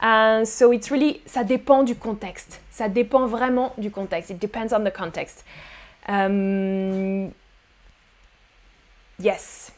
Uh, 0.00 0.44
so 0.44 0.72
it's 0.72 0.90
really, 0.90 1.20
ça 1.26 1.44
dépend 1.44 1.82
du 1.82 1.96
contexte. 1.96 2.60
Ça 2.70 2.88
dépend 2.88 3.26
vraiment 3.26 3.72
du 3.78 3.90
contexte. 3.90 4.30
It 4.30 4.38
depends 4.38 4.72
on 4.72 4.84
the 4.84 4.92
context. 4.92 5.44
Um, 6.08 7.32
yes. 9.18 9.72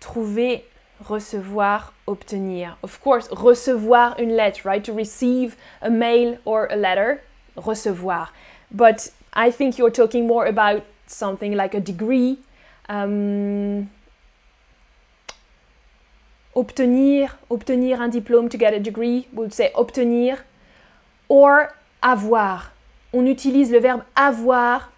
Trouver, 0.00 0.64
recevoir, 1.04 1.92
obtenir. 2.06 2.76
Of 2.82 3.00
course, 3.00 3.28
recevoir 3.30 4.14
une 4.18 4.36
lettre, 4.36 4.64
right? 4.64 4.84
To 4.84 4.92
receive 4.92 5.56
a 5.82 5.90
mail 5.90 6.38
or 6.44 6.68
a 6.70 6.76
letter. 6.76 7.22
Recevoir. 7.56 8.28
But 8.70 9.10
I 9.32 9.50
think 9.50 9.78
you're 9.78 9.90
talking 9.90 10.26
more 10.26 10.46
about 10.46 10.84
something 11.06 11.54
like 11.54 11.74
a 11.74 11.80
degree. 11.80 12.38
Um, 12.88 13.90
obtenir, 16.56 17.38
obtenir 17.50 18.00
un 18.00 18.08
diplôme, 18.08 18.48
to 18.48 18.58
get 18.58 18.74
a 18.74 18.80
degree, 18.80 19.28
would 19.32 19.52
say 19.52 19.70
obtenir. 19.74 20.38
Or 21.28 21.68
avoir. 22.02 22.72
On 23.12 23.26
utilise 23.26 23.70
le 23.70 23.78
verbe 23.78 24.02
avoir 24.16 24.90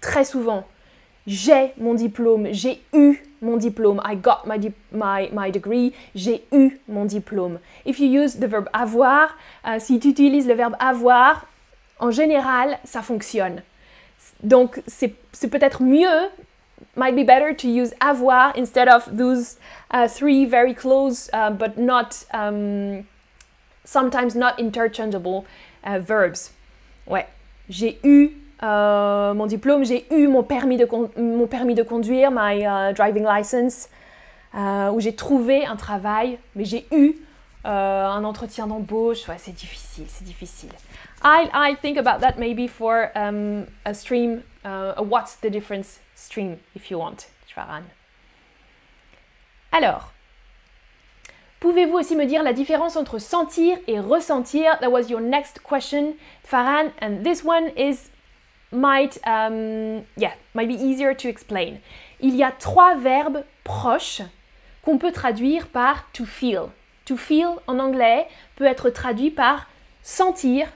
très 0.00 0.24
souvent. 0.24 0.64
J'ai 1.26 1.72
mon 1.78 1.94
diplôme, 1.94 2.48
j'ai 2.52 2.82
eu 2.92 3.22
mon 3.40 3.56
diplôme. 3.56 4.00
I 4.04 4.16
got 4.16 4.46
my, 4.46 4.58
my, 4.92 5.30
my 5.32 5.50
degree. 5.50 5.92
J'ai 6.14 6.44
eu 6.52 6.80
mon 6.88 7.04
diplôme. 7.04 7.58
If 7.86 7.98
you 8.00 8.08
use 8.08 8.36
the 8.36 8.46
verb 8.46 8.68
avoir, 8.72 9.36
euh, 9.66 9.78
si 9.78 9.98
tu 9.98 10.08
utilises 10.08 10.46
le 10.46 10.54
verbe 10.54 10.74
avoir, 10.78 11.46
en 11.98 12.10
général, 12.10 12.78
ça 12.84 13.02
fonctionne. 13.02 13.62
Donc, 14.42 14.82
c'est 14.86 15.48
peut-être 15.48 15.82
mieux, 15.82 16.28
might 16.96 17.14
be 17.14 17.24
better 17.24 17.52
to 17.54 17.68
use 17.68 17.92
avoir 18.00 18.52
instead 18.56 18.88
of 18.88 19.04
those 19.16 19.58
uh, 19.90 20.08
three 20.08 20.44
very 20.44 20.74
close 20.74 21.30
uh, 21.32 21.50
but 21.50 21.78
not, 21.78 22.24
um, 22.32 23.06
sometimes 23.84 24.34
not 24.34 24.58
interchangeable 24.58 25.44
uh, 25.84 25.98
verbs. 25.98 26.52
Ouais, 27.06 27.26
j'ai 27.68 27.98
eu 28.04 28.36
euh, 28.62 29.32
mon 29.34 29.46
diplôme, 29.46 29.84
j'ai 29.84 30.06
eu 30.10 30.28
mon 30.28 30.42
permis 30.42 30.76
de, 30.76 30.86
mon 31.16 31.46
permis 31.46 31.74
de 31.74 31.82
conduire, 31.82 32.30
my 32.30 32.62
uh, 32.62 32.92
driving 32.92 33.24
license, 33.24 33.88
euh, 34.54 34.90
où 34.90 35.00
j'ai 35.00 35.14
trouvé 35.14 35.64
un 35.64 35.76
travail, 35.76 36.38
mais 36.54 36.64
j'ai 36.64 36.86
eu 36.92 37.16
euh, 37.64 38.06
un 38.06 38.22
entretien 38.24 38.66
d'embauche. 38.66 39.26
Ouais, 39.28 39.38
c'est 39.38 39.54
difficile, 39.54 40.04
c'est 40.08 40.24
difficile. 40.24 40.70
I, 41.22 41.48
I 41.54 41.76
think 41.80 41.98
about 41.98 42.20
that 42.20 42.38
maybe 42.38 42.66
for 42.66 43.10
um, 43.14 43.66
a 43.84 43.94
stream, 43.94 44.42
uh, 44.64 44.94
what's 45.02 45.36
the 45.36 45.50
difference 45.50 46.00
stream, 46.20 46.58
if 46.74 46.90
you 46.90 46.98
want, 46.98 47.28
Farhan. 47.54 47.84
Alors, 49.72 50.12
Pouvez-vous 51.60 51.98
aussi 51.98 52.16
me 52.16 52.24
dire 52.24 52.42
la 52.42 52.54
différence 52.54 52.96
entre 52.96 53.18
sentir 53.18 53.76
et 53.86 54.00
ressentir? 54.00 54.78
That 54.80 54.90
was 54.90 55.10
your 55.10 55.20
next 55.20 55.62
question, 55.62 56.14
Farhan, 56.42 56.90
and 57.02 57.22
this 57.22 57.44
one 57.44 57.70
is 57.76 58.10
might, 58.72 59.20
um, 59.26 60.02
yeah, 60.16 60.32
might 60.54 60.68
be 60.68 60.74
easier 60.74 61.14
to 61.14 61.28
explain. 61.28 61.80
Il 62.20 62.34
y 62.34 62.42
a 62.42 62.50
trois 62.50 62.94
verbes 62.94 63.44
proches 63.62 64.22
qu'on 64.82 64.96
peut 64.96 65.12
traduire 65.12 65.66
par 65.68 66.10
to 66.12 66.24
feel. 66.24 66.70
To 67.04 67.18
feel 67.18 67.58
en 67.66 67.78
anglais 67.78 68.26
peut 68.56 68.64
être 68.64 68.88
traduit 68.88 69.30
par 69.30 69.66
sentir, 70.02 70.66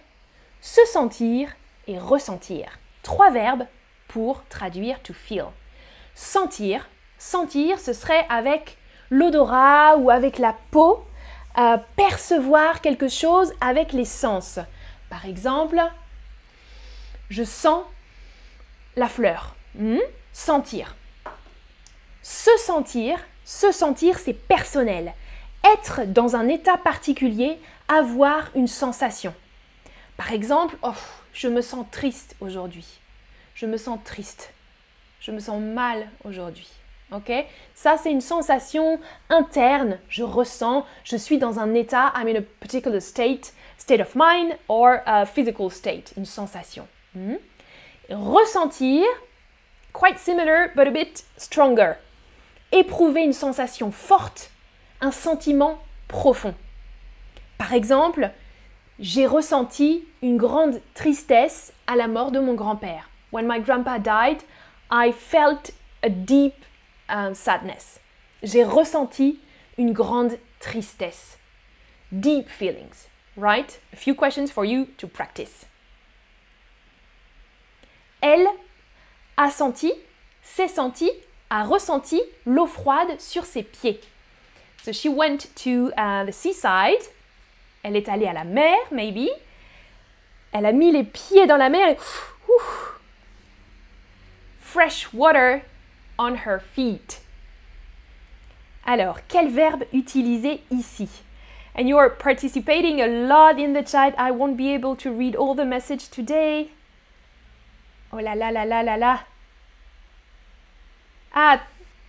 se 0.61 0.85
sentir 0.85 1.49
et 1.87 1.99
ressentir. 1.99 2.79
Trois 3.03 3.31
verbes 3.31 3.67
pour 4.15 4.45
traduire 4.49 5.03
to 5.03 5.13
feel. 5.13 5.47
Sentir, 6.15 6.89
sentir, 7.19 7.81
ce 7.81 7.93
serait 7.93 8.25
avec 8.29 8.79
l'odorat 9.11 9.97
ou 9.97 10.09
avec 10.09 10.39
la 10.39 10.55
peau, 10.71 11.05
euh, 11.59 11.79
percevoir 11.97 12.81
quelque 12.81 13.09
chose 13.09 13.53
avec 13.61 13.93
les 13.93 14.05
sens. 14.05 14.61
Par 15.11 15.27
exemple, 15.27 15.83
je 17.29 17.43
sens 17.43 17.83
la 18.95 19.09
fleur. 19.09 19.57
Hmm? 19.75 19.99
Sentir. 20.33 20.95
Se 22.23 22.57
sentir, 22.59 23.19
se 23.45 23.73
sentir, 23.73 24.21
c'est 24.21 24.33
personnel. 24.33 25.13
Être 25.75 26.03
dans 26.07 26.37
un 26.37 26.47
état 26.47 26.77
particulier, 26.77 27.59
avoir 27.89 28.51
une 28.55 28.69
sensation. 28.69 29.35
Par 30.17 30.31
exemple, 30.31 30.77
oh, 30.83 30.93
je 31.33 31.49
me 31.49 31.63
sens 31.63 31.85
triste 31.91 32.37
aujourd'hui. 32.41 33.01
Je 33.55 33.67
me 33.67 33.77
sens 33.77 33.99
triste. 34.05 34.53
Je 35.21 35.31
me 35.31 35.39
sens 35.39 35.61
mal 35.61 36.09
aujourd'hui. 36.25 36.69
Ok? 37.13 37.33
Ça, 37.75 37.97
c'est 37.97 38.11
une 38.11 38.21
sensation 38.21 38.99
interne. 39.31 39.99
Je 40.09 40.25
ressens, 40.25 40.85
je 41.05 41.17
suis 41.17 41.39
dans 41.39 41.61
un 41.61 41.73
état, 41.75 42.13
I'm 42.17 42.29
in 42.29 42.41
a 42.41 42.43
particular 42.61 43.01
state, 43.01 43.53
state 43.79 44.01
of 44.01 44.15
mind 44.17 44.57
or 44.69 44.99
a 45.07 45.25
physical 45.25 45.71
state, 45.71 46.13
une 46.17 46.25
sensation. 46.25 46.87
Hmm? 47.15 47.37
Ressentir, 48.11 49.05
quite 49.93 50.19
similar 50.19 50.71
but 50.75 50.89
a 50.89 50.91
bit 50.91 51.25
stronger. 51.37 51.95
Éprouver 52.73 53.23
une 53.23 53.33
sensation 53.33 53.93
forte, 53.93 54.51
un 55.01 55.13
sentiment 55.13 55.79
profond. 56.09 56.55
Par 57.57 57.73
exemple, 57.73 58.31
j'ai 58.99 59.27
ressenti 59.27 60.05
une 60.23 60.37
grande 60.37 60.81
tristesse 60.95 61.73
à 61.87 61.95
la 61.95 62.09
mort 62.09 62.33
de 62.33 62.41
mon 62.41 62.55
grand-père. 62.55 63.09
When 63.35 63.49
my 63.49 63.59
grandpa 63.59 63.99
died, 63.99 64.45
I 64.93 65.11
felt 65.11 65.71
a 66.05 66.09
deep 66.09 66.55
um, 67.09 67.35
sadness. 67.35 67.99
J'ai 68.45 68.63
ressenti 68.63 69.41
une 69.77 69.93
grande 69.93 70.39
tristesse. 70.61 71.37
Deep 72.13 72.49
feelings, 72.49 73.09
right? 73.37 73.81
A 73.93 73.97
few 73.97 74.15
questions 74.15 74.53
for 74.53 74.65
you 74.65 74.87
to 74.99 75.09
practice. 75.09 75.67
Elle 78.23 78.47
a 79.37 79.51
senti, 79.51 79.93
s'est 80.41 80.69
senti, 80.69 81.11
a 81.51 81.65
ressenti 81.65 82.21
l'eau 82.47 82.69
froide 82.69 83.21
sur 83.21 83.45
ses 83.45 83.65
pieds. 83.65 83.99
So 84.85 84.93
she 84.93 85.09
went 85.09 85.53
to 85.65 85.91
uh, 85.99 86.25
the 86.25 86.33
seaside. 86.33 87.03
Elle 87.83 87.97
est 87.97 88.09
allée 88.09 88.29
à 88.29 88.33
la 88.33 88.45
mer, 88.45 88.79
maybe. 88.93 89.29
Elle 90.53 90.67
a 90.67 90.73
mis 90.73 90.93
les 90.93 91.03
pieds 91.03 91.49
dans 91.49 91.57
la 91.57 91.69
mer 91.69 91.89
et 91.89 91.97
fresh 94.75 95.13
water 95.13 95.63
on 96.19 96.39
her 96.45 96.59
feet. 96.59 97.21
Alors, 98.85 99.21
quel 99.29 99.49
verbe 99.49 99.85
utiliser 99.93 100.63
ici? 100.69 101.09
And 101.77 101.89
you're 101.89 102.11
participating 102.11 103.01
a 103.01 103.07
lot 103.07 103.61
in 103.61 103.73
the 103.73 103.83
chat. 103.83 104.15
I 104.19 104.33
won't 104.33 104.57
be 104.57 104.75
able 104.75 104.97
to 104.97 105.13
read 105.13 105.37
all 105.37 105.55
the 105.55 105.65
message 105.65 106.11
today. 106.11 106.73
Oh 108.13 108.19
là 108.19 108.35
là 108.35 108.51
là 108.51 108.65
là 108.65 108.83
là 108.83 108.97
là. 108.97 109.21
Ah, 111.33 111.61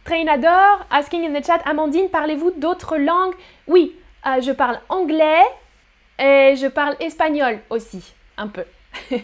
Trainador, 0.03 0.85
asking 0.89 1.23
in 1.23 1.33
the 1.33 1.41
chat, 1.41 1.61
Amandine, 1.65 2.09
parlez-vous 2.09 2.51
d'autres 2.59 2.97
langues? 2.97 3.35
Oui, 3.67 3.95
euh, 4.25 4.41
je 4.41 4.51
parle 4.51 4.79
anglais 4.89 5.43
et 6.17 6.55
je 6.55 6.67
parle 6.67 6.95
espagnol 6.99 7.59
aussi, 7.69 8.13
un 8.37 8.47
peu. 8.47 8.65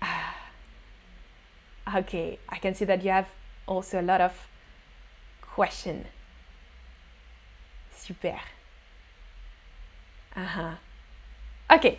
Ah, 0.00 0.06
okay, 1.94 2.38
I 2.48 2.58
can 2.58 2.74
see 2.74 2.84
that 2.86 3.02
you 3.02 3.10
have 3.10 3.28
also 3.66 4.00
a 4.00 4.02
lot 4.02 4.20
of 4.20 4.32
questions. 5.54 6.06
Super. 7.96 8.40
Uh 10.36 10.56
-huh. 10.56 10.76
Ok. 11.74 11.98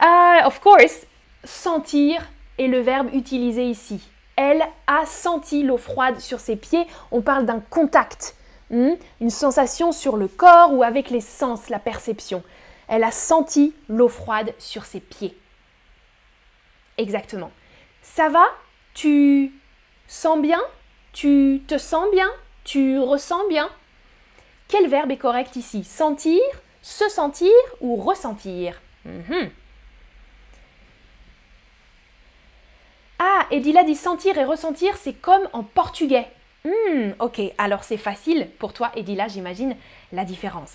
Uh, 0.00 0.46
of 0.46 0.60
course, 0.60 1.06
sentir 1.44 2.22
est 2.58 2.68
le 2.68 2.80
verbe 2.80 3.14
utilisé 3.14 3.64
ici. 3.70 4.00
Elle 4.36 4.64
a 4.86 5.06
senti 5.06 5.62
l'eau 5.62 5.78
froide 5.78 6.20
sur 6.20 6.40
ses 6.40 6.56
pieds. 6.56 6.86
On 7.10 7.22
parle 7.22 7.46
d'un 7.46 7.60
contact, 7.60 8.34
hmm? 8.70 8.94
une 9.20 9.30
sensation 9.30 9.92
sur 9.92 10.16
le 10.16 10.26
corps 10.28 10.72
ou 10.72 10.82
avec 10.82 11.10
les 11.10 11.20
sens, 11.20 11.68
la 11.68 11.78
perception. 11.78 12.42
Elle 12.88 13.04
a 13.04 13.12
senti 13.12 13.74
l'eau 13.88 14.08
froide 14.08 14.52
sur 14.58 14.84
ses 14.84 15.00
pieds. 15.00 15.36
Exactement. 16.98 17.50
Ça 18.02 18.28
va 18.28 18.44
Tu 18.94 19.52
sens 20.06 20.40
bien? 20.40 20.60
Tu 21.12 21.62
te 21.66 21.78
sens 21.78 22.10
bien? 22.12 22.30
Tu 22.64 22.98
ressens 22.98 23.46
bien? 23.48 23.68
Quel 24.68 24.88
verbe 24.88 25.10
est 25.12 25.16
correct 25.18 25.56
ici? 25.56 25.84
Sentir, 25.84 26.40
se 26.82 27.08
sentir 27.08 27.52
ou 27.80 27.96
ressentir? 27.96 28.80
Mhm. 29.04 29.50
Ah, 33.18 33.46
Edila 33.50 33.84
dit 33.84 33.94
sentir 33.94 34.36
et 34.38 34.44
ressentir, 34.44 34.96
c'est 34.96 35.12
comme 35.12 35.48
en 35.52 35.62
portugais. 35.62 36.26
Hmm, 36.64 37.10
ok, 37.20 37.40
alors 37.58 37.84
c'est 37.84 37.96
facile 37.96 38.48
pour 38.58 38.72
toi, 38.72 38.90
Edila, 38.96 39.28
j'imagine, 39.28 39.76
la 40.12 40.24
différence. 40.24 40.72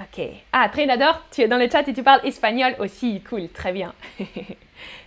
Ok. 0.00 0.24
Ah, 0.52 0.68
Trénador, 0.70 1.22
tu 1.30 1.42
es 1.42 1.48
dans 1.48 1.58
le 1.58 1.68
chat 1.68 1.86
et 1.86 1.92
tu 1.92 2.02
parles 2.02 2.24
espagnol 2.24 2.74
aussi. 2.78 3.22
Cool, 3.28 3.48
très 3.50 3.72
bien. 3.72 3.94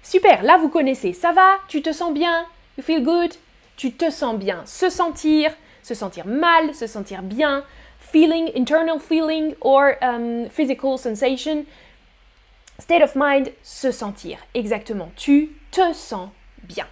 Super, 0.03 0.43
là 0.43 0.58
vous 0.58 0.69
connaissez. 0.69 1.13
Ça 1.13 1.32
va? 1.32 1.58
Tu 1.67 1.82
te 1.82 1.91
sens 1.91 2.13
bien? 2.13 2.45
You 2.77 2.84
feel 2.84 3.03
good? 3.03 3.34
Tu 3.75 3.91
te 3.91 4.12
sens 4.12 4.38
bien. 4.38 4.63
Se 4.65 4.89
sentir, 4.89 5.51
se 5.82 5.95
sentir 5.95 6.27
mal, 6.27 6.75
se 6.75 6.86
sentir 6.86 7.23
bien. 7.23 7.63
Feeling, 7.99 8.51
internal 8.56 8.99
feeling 8.99 9.56
or 9.62 9.95
um, 10.03 10.47
physical 10.49 10.99
sensation. 10.99 11.65
State 12.77 13.01
of 13.01 13.15
mind, 13.15 13.51
se 13.63 13.91
sentir. 13.91 14.38
Exactement. 14.53 15.12
Tu 15.15 15.56
te 15.71 15.93
sens 15.93 16.29
bien. 16.62 16.86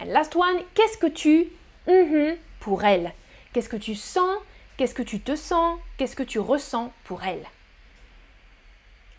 And 0.00 0.12
last 0.12 0.36
one, 0.36 0.62
qu'est-ce 0.74 0.96
que 0.96 1.08
tu 1.08 1.48
mm-hmm, 1.88 2.36
pour 2.60 2.84
elle? 2.84 3.12
Qu'est-ce 3.52 3.68
que 3.68 3.76
tu 3.76 3.96
sens 3.96 4.38
Qu'est-ce 4.82 4.94
que 4.94 5.02
tu 5.04 5.20
te 5.20 5.36
sens? 5.36 5.78
Qu'est-ce 5.96 6.16
que 6.16 6.24
tu 6.24 6.40
ressens 6.40 6.90
pour 7.04 7.22
elle? 7.22 7.44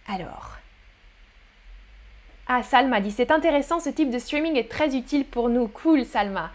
Alors. 0.09 0.57
Ah, 2.47 2.63
Salma 2.63 2.99
dit 2.99 3.11
c'est 3.11 3.31
intéressant, 3.31 3.79
ce 3.79 3.89
type 3.89 4.09
de 4.09 4.19
streaming 4.19 4.57
est 4.57 4.69
très 4.69 4.93
utile 4.93 5.23
pour 5.23 5.47
nous. 5.47 5.69
Cool, 5.69 6.03
Salma. 6.03 6.51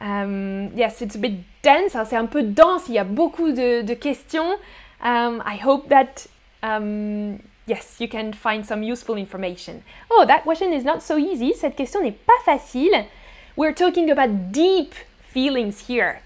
Um, 0.00 0.70
yes, 0.74 1.00
it's 1.00 1.14
a 1.14 1.18
bit 1.20 1.44
dense, 1.62 1.94
hein, 1.94 2.04
c'est 2.04 2.16
un 2.16 2.26
peu 2.26 2.42
dense, 2.42 2.88
il 2.88 2.94
y 2.94 2.98
a 2.98 3.04
beaucoup 3.04 3.52
de, 3.52 3.94
questions. 3.94 4.56
Um, 5.00 5.40
I 5.46 5.56
hope 5.64 5.88
that 5.88 6.26
um, 6.64 7.38
yes, 7.68 7.98
you 8.00 8.08
can 8.08 8.32
find 8.32 8.66
some 8.66 8.82
useful 8.82 9.16
information. 9.16 9.84
Oh, 10.10 10.24
that 10.26 10.42
question 10.42 10.72
is 10.72 10.82
not 10.82 11.02
so 11.02 11.18
easy. 11.18 11.54
Cette 11.54 11.76
question 11.76 12.02
n'est 12.02 12.18
pas 12.26 12.40
facile. 12.44 13.06
We're 13.56 13.76
talking 13.76 14.10
about 14.10 14.50
deep 14.50 14.92
feelings 15.32 15.86
here. 15.86 16.22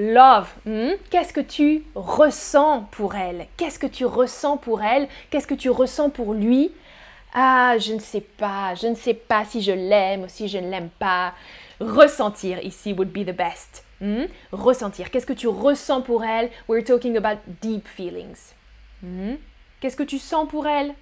Love. 0.00 0.48
Hmm? 0.64 0.92
Qu'est-ce 1.10 1.34
que 1.34 1.42
tu 1.42 1.84
ressens 1.94 2.88
pour 2.90 3.14
elle? 3.14 3.46
Qu'est-ce 3.58 3.78
que 3.78 3.86
tu 3.86 4.06
ressens 4.06 4.56
pour 4.56 4.82
elle? 4.82 5.08
Qu'est-ce 5.28 5.46
que 5.46 5.54
tu 5.54 5.68
ressens 5.68 6.08
pour 6.08 6.32
lui? 6.32 6.72
Ah, 7.34 7.76
je 7.78 7.92
ne 7.92 7.98
sais 7.98 8.22
pas. 8.22 8.74
Je 8.74 8.86
ne 8.86 8.94
sais 8.94 9.12
pas 9.12 9.44
si 9.44 9.60
je 9.60 9.72
l'aime 9.72 10.22
ou 10.22 10.28
si 10.28 10.48
je 10.48 10.56
ne 10.56 10.70
l'aime 10.70 10.88
pas. 10.98 11.34
Ressentir 11.80 12.64
ici 12.64 12.94
would 12.94 13.12
be 13.12 13.26
the 13.26 13.36
best. 13.36 13.84
Hmm? 14.00 14.24
Ressentir. 14.52 15.10
Qu'est-ce 15.10 15.26
que 15.26 15.34
tu 15.34 15.48
ressens 15.48 16.00
pour 16.00 16.24
elle? 16.24 16.50
We're 16.66 16.82
talking 16.82 17.18
about 17.18 17.38
deep 17.60 17.86
feelings. 17.86 18.54
Hmm? 19.02 19.34
Qu'est-ce 19.80 19.96
que 19.96 20.02
tu 20.02 20.18
sens 20.18 20.48
pour 20.48 20.66
elle? 20.66 20.94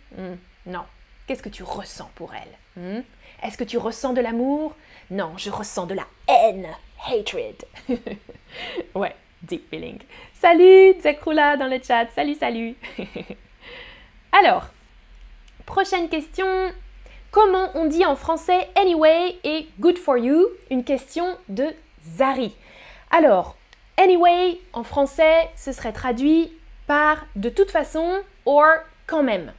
Non. 0.67 0.83
Qu'est-ce 1.29 1.43
que 1.43 1.49
tu 1.49 1.63
ressens 1.63 2.11
pour 2.17 2.33
elle? 2.35 3.05
Est-ce 3.45 3.57
que 3.57 3.65
tu 3.65 3.79
ressens 3.79 4.13
de 4.13 4.21
l'amour? 4.21 4.75
Non, 5.11 5.33
je 5.37 5.51
ressens 5.51 5.87
de 5.87 5.95
la 5.95 6.07
haine. 6.29 6.69
Hatred. 7.07 7.65
ouais, 8.95 9.15
deep 9.43 9.69
feeling. 9.71 9.99
Salut, 10.35 10.95
Zekrula 11.01 11.57
dans 11.57 11.67
le 11.67 11.79
chat. 11.83 12.07
Salut, 12.15 12.35
salut. 12.35 12.75
Alors, 14.33 14.69
prochaine 15.67 16.09
question. 16.09 16.73
Comment 17.31 17.71
on 17.75 17.87
dit 17.87 18.07
en 18.07 18.17
français 18.17 18.69
anyway 18.75 19.37
et 19.45 19.69
good 19.81 19.99
for 19.99 20.17
you? 20.17 20.47
Une 20.71 20.85
question 20.85 21.37
de 21.49 21.67
Zari. 22.03 22.55
Alors, 23.11 23.57
anyway 23.97 24.59
en 24.73 24.83
français, 24.83 25.51
ce 25.57 25.73
serait 25.73 25.93
traduit 25.93 26.53
par 26.87 27.27
de 27.37 27.51
toute 27.51 27.71
façon 27.71 28.23
or 28.47 28.77
quand 29.07 29.23
même. 29.23 29.53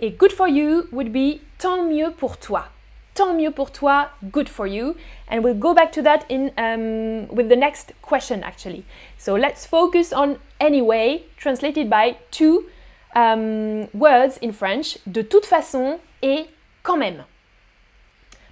Et 0.00 0.10
good 0.10 0.32
for 0.32 0.48
you 0.48 0.84
would 0.92 1.10
be 1.10 1.40
tant 1.58 1.84
mieux 1.84 2.10
pour 2.10 2.36
toi. 2.36 2.68
Tant 3.14 3.32
mieux 3.32 3.52
pour 3.52 3.70
toi, 3.70 4.10
good 4.32 4.48
for 4.48 4.66
you. 4.66 4.96
And 5.30 5.44
we'll 5.44 5.54
go 5.54 5.72
back 5.72 5.92
to 5.92 6.02
that 6.02 6.24
in 6.28 6.50
um, 6.58 7.28
with 7.28 7.48
the 7.48 7.56
next 7.56 7.92
question 8.02 8.42
actually. 8.42 8.84
So 9.18 9.34
let's 9.34 9.66
focus 9.66 10.12
on 10.12 10.38
anyway, 10.60 11.22
translated 11.36 11.88
by 11.88 12.16
two 12.32 12.66
um, 13.14 13.88
words 13.94 14.38
in 14.42 14.52
French, 14.52 14.98
de 15.06 15.22
toute 15.22 15.46
façon 15.46 16.00
et 16.22 16.46
quand 16.82 16.96
même. 16.96 17.24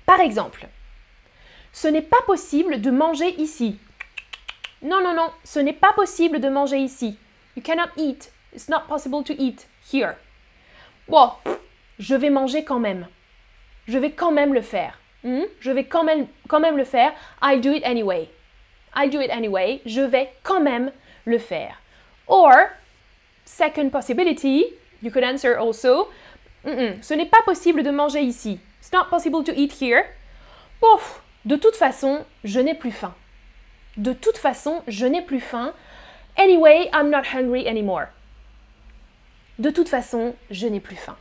Par 0.06 0.20
exemple, 0.20 0.68
ce 1.72 1.88
n'est 1.88 2.02
pas 2.02 2.22
possible 2.24 2.80
de 2.80 2.90
manger 2.90 3.34
ici. 3.40 3.78
Non, 4.80 5.02
non, 5.02 5.14
non, 5.14 5.30
ce 5.42 5.58
n'est 5.58 5.72
pas 5.72 5.92
possible 5.92 6.40
de 6.40 6.48
manger 6.48 6.78
ici. 6.78 7.16
You 7.56 7.62
cannot 7.62 7.90
eat. 7.96 8.30
It's 8.52 8.68
not 8.68 8.86
possible 8.88 9.24
to 9.24 9.32
eat 9.32 9.66
here. 9.92 10.16
Bon, 11.08 11.32
je 11.98 12.14
vais 12.14 12.30
manger 12.30 12.64
quand 12.64 12.78
même. 12.78 13.06
Je 13.86 13.98
vais 13.98 14.12
quand 14.12 14.32
même 14.32 14.54
le 14.54 14.62
faire. 14.62 14.98
Hmm? 15.24 15.42
Je 15.60 15.70
vais 15.70 15.84
quand 15.84 16.04
même, 16.04 16.26
quand 16.48 16.60
même 16.60 16.76
le 16.76 16.84
faire. 16.84 17.12
I'll 17.42 17.60
do 17.60 17.72
it 17.72 17.84
anyway. 17.84 18.28
I'll 18.94 19.10
do 19.10 19.20
it 19.20 19.30
anyway. 19.30 19.80
Je 19.86 20.00
vais 20.00 20.32
quand 20.42 20.60
même 20.60 20.92
le 21.24 21.38
faire. 21.38 21.76
Or, 22.26 22.52
second 23.44 23.90
possibility, 23.90 24.66
you 25.02 25.10
could 25.10 25.24
answer 25.24 25.54
also, 25.54 26.08
ce 26.64 27.14
n'est 27.14 27.26
pas 27.26 27.42
possible 27.44 27.82
de 27.82 27.90
manger 27.90 28.22
ici. 28.22 28.60
It's 28.80 28.92
not 28.92 29.10
possible 29.10 29.42
to 29.44 29.52
eat 29.52 29.72
here. 29.80 30.04
Ouf, 30.82 31.22
de 31.44 31.56
toute 31.56 31.76
façon, 31.76 32.24
je 32.44 32.60
n'ai 32.60 32.74
plus 32.74 32.92
faim. 32.92 33.14
De 33.96 34.12
toute 34.12 34.38
façon, 34.38 34.82
je 34.88 35.06
n'ai 35.06 35.22
plus 35.22 35.40
faim. 35.40 35.72
Anyway, 36.36 36.88
I'm 36.92 37.10
not 37.10 37.26
hungry 37.34 37.68
anymore. 37.68 38.08
De 39.58 39.70
toute 39.70 39.88
façon, 39.88 40.34
je 40.50 40.66
n'ai 40.66 40.80
plus 40.80 40.96
faim. 40.96 41.16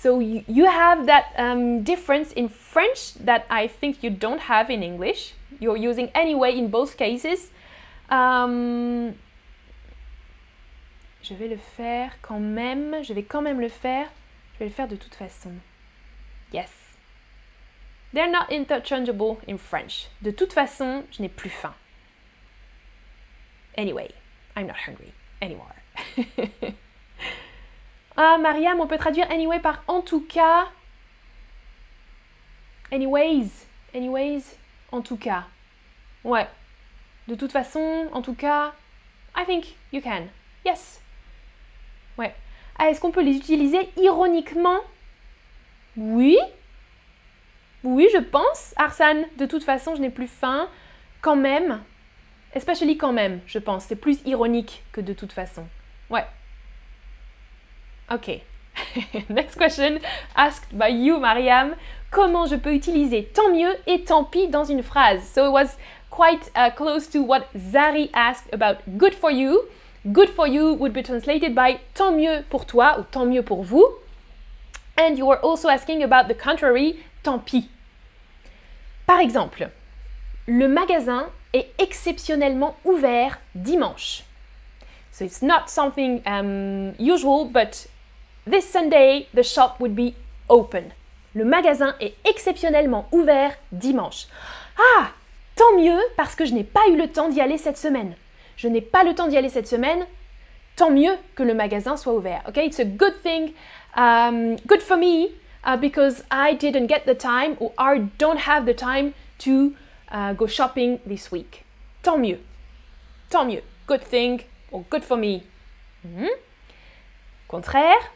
So 0.00 0.18
you 0.18 0.64
have 0.64 1.04
that 1.06 1.34
um, 1.36 1.82
difference 1.82 2.32
in 2.32 2.48
French 2.48 3.12
that 3.16 3.44
I 3.50 3.66
think 3.66 4.02
you 4.02 4.08
don't 4.08 4.40
have 4.40 4.70
in 4.70 4.82
English. 4.82 5.34
You're 5.58 5.76
using 5.76 6.08
anyway 6.14 6.56
in 6.56 6.68
both 6.68 6.96
cases. 6.96 7.50
Um, 8.08 9.14
je 11.22 11.34
vais 11.34 11.48
le 11.48 11.58
faire 11.58 12.12
quand 12.22 12.40
même. 12.40 13.04
Je 13.04 13.12
vais 13.12 13.24
quand 13.24 13.42
même 13.42 13.60
le 13.60 13.68
faire. 13.68 14.08
Je 14.54 14.60
vais 14.60 14.64
le 14.70 14.72
faire 14.72 14.88
de 14.88 14.96
toute 14.96 15.14
façon. 15.14 15.60
Yes. 16.50 16.70
They're 18.14 18.30
not 18.30 18.50
interchangeable 18.50 19.36
in 19.46 19.58
French. 19.58 20.08
De 20.22 20.30
toute 20.30 20.54
façon, 20.54 21.04
je 21.12 21.20
n'ai 21.20 21.28
plus 21.28 21.50
faim. 21.50 21.74
Anyway, 23.76 24.08
I'm 24.56 24.66
not 24.66 24.76
hungry 24.86 25.12
anymore. 25.42 25.74
ah, 28.22 28.36
Mariam, 28.36 28.78
on 28.80 28.86
peut 28.86 28.98
traduire 28.98 29.30
anyway 29.30 29.60
par 29.60 29.82
en 29.88 30.02
tout 30.02 30.20
cas. 30.20 30.68
Anyways, 32.92 33.48
anyways, 33.94 34.42
en 34.92 35.00
tout 35.00 35.16
cas. 35.16 35.44
Ouais. 36.22 36.46
De 37.28 37.34
toute 37.34 37.50
façon, 37.50 38.08
en 38.12 38.20
tout 38.20 38.34
cas, 38.34 38.74
I 39.34 39.46
think 39.46 39.74
you 39.90 40.02
can. 40.02 40.26
Yes. 40.66 41.00
Ouais. 42.18 42.34
Ah, 42.78 42.90
est-ce 42.90 43.00
qu'on 43.00 43.10
peut 43.10 43.22
les 43.22 43.38
utiliser 43.38 43.88
ironiquement? 43.96 44.80
Oui. 45.96 46.36
Oui, 47.82 48.06
je 48.12 48.18
pense. 48.18 48.74
Arsane, 48.76 49.24
de 49.38 49.46
toute 49.46 49.64
façon, 49.64 49.94
je 49.94 50.02
n'ai 50.02 50.10
plus 50.10 50.28
faim. 50.28 50.68
Quand 51.22 51.36
même. 51.36 51.82
Especially 52.52 52.98
quand 52.98 53.14
même, 53.14 53.40
je 53.46 53.58
pense. 53.58 53.86
C'est 53.86 53.96
plus 53.96 54.20
ironique 54.26 54.82
que 54.92 55.00
de 55.00 55.14
toute 55.14 55.32
façon. 55.32 55.66
Ouais. 56.10 56.26
Ok. 58.10 58.40
Next 59.28 59.56
question, 59.56 60.00
asked 60.34 60.76
by 60.76 60.88
you, 60.88 61.18
Mariam. 61.18 61.76
Comment 62.10 62.46
je 62.46 62.56
peux 62.56 62.74
utiliser 62.74 63.30
tant 63.32 63.50
mieux 63.50 63.72
et 63.86 64.02
tant 64.02 64.24
pis 64.24 64.48
dans 64.48 64.64
une 64.64 64.82
phrase? 64.82 65.22
So 65.22 65.46
it 65.46 65.52
was 65.52 65.76
quite 66.10 66.50
uh, 66.56 66.70
close 66.74 67.06
to 67.10 67.22
what 67.22 67.46
Zari 67.56 68.10
asked 68.12 68.52
about 68.52 68.78
good 68.98 69.14
for 69.14 69.30
you. 69.30 69.62
Good 70.12 70.30
for 70.30 70.48
you 70.48 70.74
would 70.74 70.92
be 70.92 71.02
translated 71.02 71.54
by 71.54 71.78
tant 71.94 72.10
mieux 72.10 72.42
pour 72.48 72.66
toi 72.66 72.96
ou 72.98 73.04
tant 73.04 73.26
mieux 73.26 73.44
pour 73.44 73.62
vous. 73.62 73.86
And 74.98 75.16
you 75.16 75.26
were 75.26 75.38
also 75.40 75.68
asking 75.68 76.02
about 76.02 76.26
the 76.26 76.34
contrary, 76.34 76.96
tant 77.22 77.38
pis. 77.38 77.68
Par 79.06 79.20
exemple, 79.20 79.70
le 80.46 80.66
magasin 80.66 81.28
est 81.52 81.68
exceptionnellement 81.78 82.74
ouvert 82.84 83.38
dimanche. 83.54 84.24
So 85.12 85.24
it's 85.24 85.42
not 85.42 85.68
something 85.68 86.22
um, 86.26 86.94
usual, 86.98 87.44
but 87.44 87.86
this 88.50 88.68
Sunday 88.68 89.26
the 89.32 89.42
shop 89.42 89.76
would 89.80 89.94
be 89.94 90.14
open. 90.48 90.92
Le 91.34 91.44
magasin 91.44 91.94
est 92.00 92.14
exceptionnellement 92.24 93.06
ouvert 93.12 93.54
dimanche. 93.72 94.26
Ah, 94.76 95.12
tant 95.54 95.76
mieux 95.76 96.00
parce 96.16 96.34
que 96.34 96.44
je 96.44 96.54
n'ai 96.54 96.64
pas 96.64 96.88
eu 96.88 96.96
le 96.96 97.08
temps 97.08 97.28
d'y 97.28 97.40
aller 97.40 97.58
cette 97.58 97.78
semaine. 97.78 98.14
Je 98.56 98.68
n'ai 98.68 98.80
pas 98.80 99.04
le 99.04 99.14
temps 99.14 99.28
d'y 99.28 99.36
aller 99.36 99.48
cette 99.48 99.68
semaine. 99.68 100.06
Tant 100.76 100.90
mieux 100.90 101.16
que 101.34 101.42
le 101.42 101.54
magasin 101.54 101.96
soit 101.96 102.12
ouvert. 102.12 102.42
Okay, 102.48 102.66
it's 102.66 102.80
a 102.80 102.84
good 102.84 103.14
thing, 103.22 103.52
um, 103.96 104.56
good 104.66 104.82
for 104.82 104.96
me 104.96 105.28
uh, 105.64 105.76
because 105.76 106.24
I 106.30 106.54
didn't 106.54 106.86
get 106.86 107.04
the 107.06 107.14
time 107.14 107.56
or 107.60 107.72
I 107.78 108.00
don't 108.18 108.38
have 108.38 108.66
the 108.66 108.74
time 108.74 109.12
to 109.40 109.74
uh, 110.10 110.32
go 110.32 110.46
shopping 110.46 110.98
this 111.06 111.30
week. 111.30 111.64
Tant 112.02 112.18
mieux. 112.18 112.38
Tant 113.30 113.44
mieux. 113.44 113.62
Good 113.86 114.02
thing 114.02 114.42
or 114.72 114.84
good 114.90 115.04
for 115.04 115.16
me. 115.16 115.44
Hmm? 116.02 116.26
Contraire, 117.48 118.10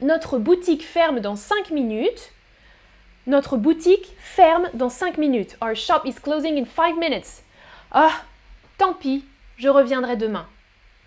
notre 0.00 0.38
boutique 0.38 0.84
ferme 0.84 1.20
dans 1.20 1.36
5 1.36 1.70
minutes. 1.70 2.32
Notre 3.26 3.56
boutique 3.56 4.14
ferme 4.18 4.70
dans 4.74 4.88
5 4.88 5.18
minutes. 5.18 5.56
Our 5.60 5.74
shop 5.74 6.02
is 6.04 6.14
closing 6.14 6.56
in 6.56 6.64
5 6.64 6.96
minutes. 6.96 7.42
Ah, 7.92 8.22
tant 8.78 8.94
pis, 8.94 9.24
je 9.56 9.68
reviendrai 9.68 10.16
demain. 10.16 10.46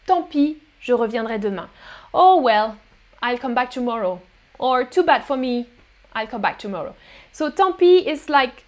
Tant 0.05 0.23
pis, 0.23 0.57
je 0.79 0.93
reviendrai 0.93 1.39
demain. 1.39 1.69
Oh 2.13 2.41
well, 2.41 2.75
I'll 3.21 3.39
come 3.39 3.53
back 3.53 3.71
tomorrow. 3.71 4.21
Or 4.59 4.83
too 4.83 5.03
bad 5.03 5.23
for 5.23 5.37
me, 5.37 5.67
I'll 6.13 6.27
come 6.27 6.41
back 6.41 6.59
tomorrow. 6.59 6.95
So 7.31 7.49
tant 7.49 7.77
pis 7.77 8.03
is 8.05 8.29
like 8.29 8.65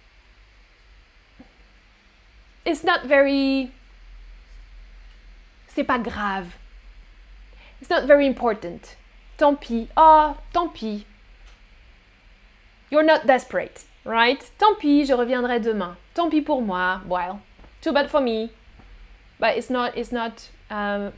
it's 2.64 2.82
not 2.82 3.04
very 3.04 3.70
c'est 5.68 5.84
pas 5.84 5.98
grave. 5.98 6.56
It's 7.80 7.90
not 7.90 8.04
very 8.04 8.26
important. 8.26 8.96
Tant 9.36 9.54
pis. 9.54 9.88
Ah, 9.96 10.36
tant 10.52 10.68
pis. 10.68 11.04
You're 12.90 13.02
not 13.02 13.26
desperate, 13.26 13.84
right? 14.04 14.40
Tant 14.58 14.74
pis, 14.78 15.06
je 15.06 15.12
reviendrai 15.12 15.60
demain. 15.60 15.96
Tant 16.14 16.30
pis 16.30 16.42
pour 16.42 16.62
moi. 16.62 17.00
Well, 17.06 17.40
too 17.80 17.92
bad 17.92 18.08
for 18.08 18.20
me. 18.20 18.50
But 19.40 19.56
it's 19.56 19.70
not 19.70 19.96
it's 19.96 20.12
not 20.12 20.50
um, 20.70 21.12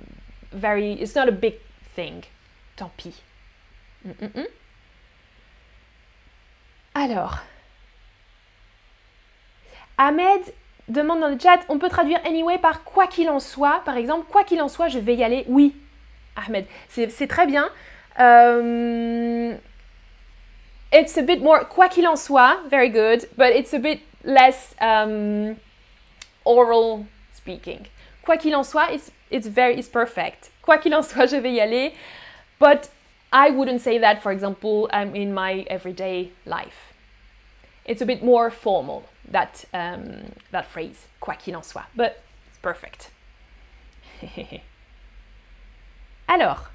very 0.52 0.92
it's 0.92 1.14
not 1.14 1.28
a 1.28 1.32
big 1.32 1.54
thing. 1.94 2.24
Tant 2.76 2.90
pis. 2.96 3.22
Mm 4.04 4.14
-mm 4.18 4.32
-mm. 4.32 4.46
Alors, 6.94 7.40
Ahmed 9.98 10.40
demande 10.88 11.20
dans 11.20 11.28
le 11.28 11.38
chat, 11.38 11.60
on 11.68 11.78
peut 11.78 11.88
traduire 11.88 12.20
anyway 12.24 12.58
par 12.58 12.84
quoi 12.84 13.06
qu'il 13.06 13.28
en 13.28 13.40
soit. 13.40 13.82
Par 13.84 13.96
exemple, 13.96 14.26
quoi 14.30 14.44
qu'il 14.44 14.62
en 14.62 14.68
soit, 14.68 14.88
je 14.88 14.98
vais 14.98 15.14
y 15.14 15.24
aller. 15.24 15.44
Oui, 15.48 15.76
Ahmed, 16.36 16.66
c'est 16.88 17.26
très 17.26 17.46
bien. 17.46 17.68
Um, 18.16 19.58
it's 20.92 21.16
a 21.16 21.22
bit 21.22 21.42
more, 21.42 21.64
quoi 21.64 21.88
qu'il 21.88 22.06
en 22.06 22.16
soit, 22.16 22.62
very 22.68 22.88
good, 22.88 23.28
but 23.36 23.52
it's 23.52 23.74
a 23.74 23.78
bit 23.78 24.00
less 24.24 24.74
um, 24.80 25.56
oral 26.44 27.06
speaking. 27.32 27.86
Quoi 28.24 28.36
qu'il 28.36 28.54
en 28.54 28.64
soit, 28.64 28.92
it's, 28.92 29.10
it's 29.30 29.46
very, 29.46 29.76
it's 29.78 29.88
perfect. 29.88 30.50
Quoi 30.62 30.78
qu'il 30.78 30.94
en 30.94 31.02
soit, 31.06 31.26
je 31.26 31.36
vais 31.36 31.52
y 31.52 31.60
aller. 31.60 31.94
But 32.58 32.88
I 33.32 33.50
wouldn't 33.50 33.80
say 33.80 33.98
that, 33.98 34.22
for 34.22 34.32
example, 34.32 34.88
um, 34.92 35.14
in 35.14 35.34
my 35.34 35.66
everyday 35.68 36.32
life. 36.46 36.94
It's 37.84 38.00
a 38.00 38.06
bit 38.06 38.24
more 38.24 38.50
formal, 38.50 39.04
that, 39.28 39.64
um, 39.74 40.32
that 40.50 40.66
phrase, 40.66 41.06
quoi 41.20 41.34
qu'il 41.34 41.54
en 41.54 41.62
soit. 41.62 41.86
But 41.94 42.22
it's 42.48 42.58
perfect. 42.58 43.10
Alors, 46.28 46.70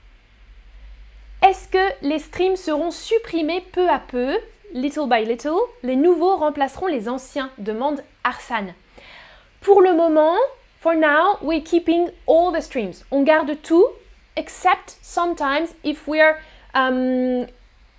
est-ce 1.51 1.67
que 1.67 1.93
les 2.01 2.19
streams 2.19 2.55
seront 2.55 2.91
supprimés 2.91 3.59
peu 3.73 3.89
à 3.89 3.99
peu, 3.99 4.39
little 4.73 5.09
by 5.09 5.25
little 5.25 5.59
Les 5.83 5.97
nouveaux 5.97 6.37
remplaceront 6.37 6.87
les 6.87 7.09
anciens 7.09 7.49
demande 7.57 8.01
Arsane. 8.23 8.73
Pour 9.59 9.81
le 9.81 9.93
moment, 9.93 10.37
for 10.79 10.95
now, 10.95 11.35
we're 11.41 11.61
keeping 11.61 12.07
all 12.25 12.53
the 12.53 12.61
streams. 12.61 13.03
On 13.11 13.23
garde 13.23 13.61
tout, 13.61 13.85
except 14.37 14.95
sometimes 15.01 15.75
if 15.83 16.07
we're 16.07 16.37
um, 16.73 17.47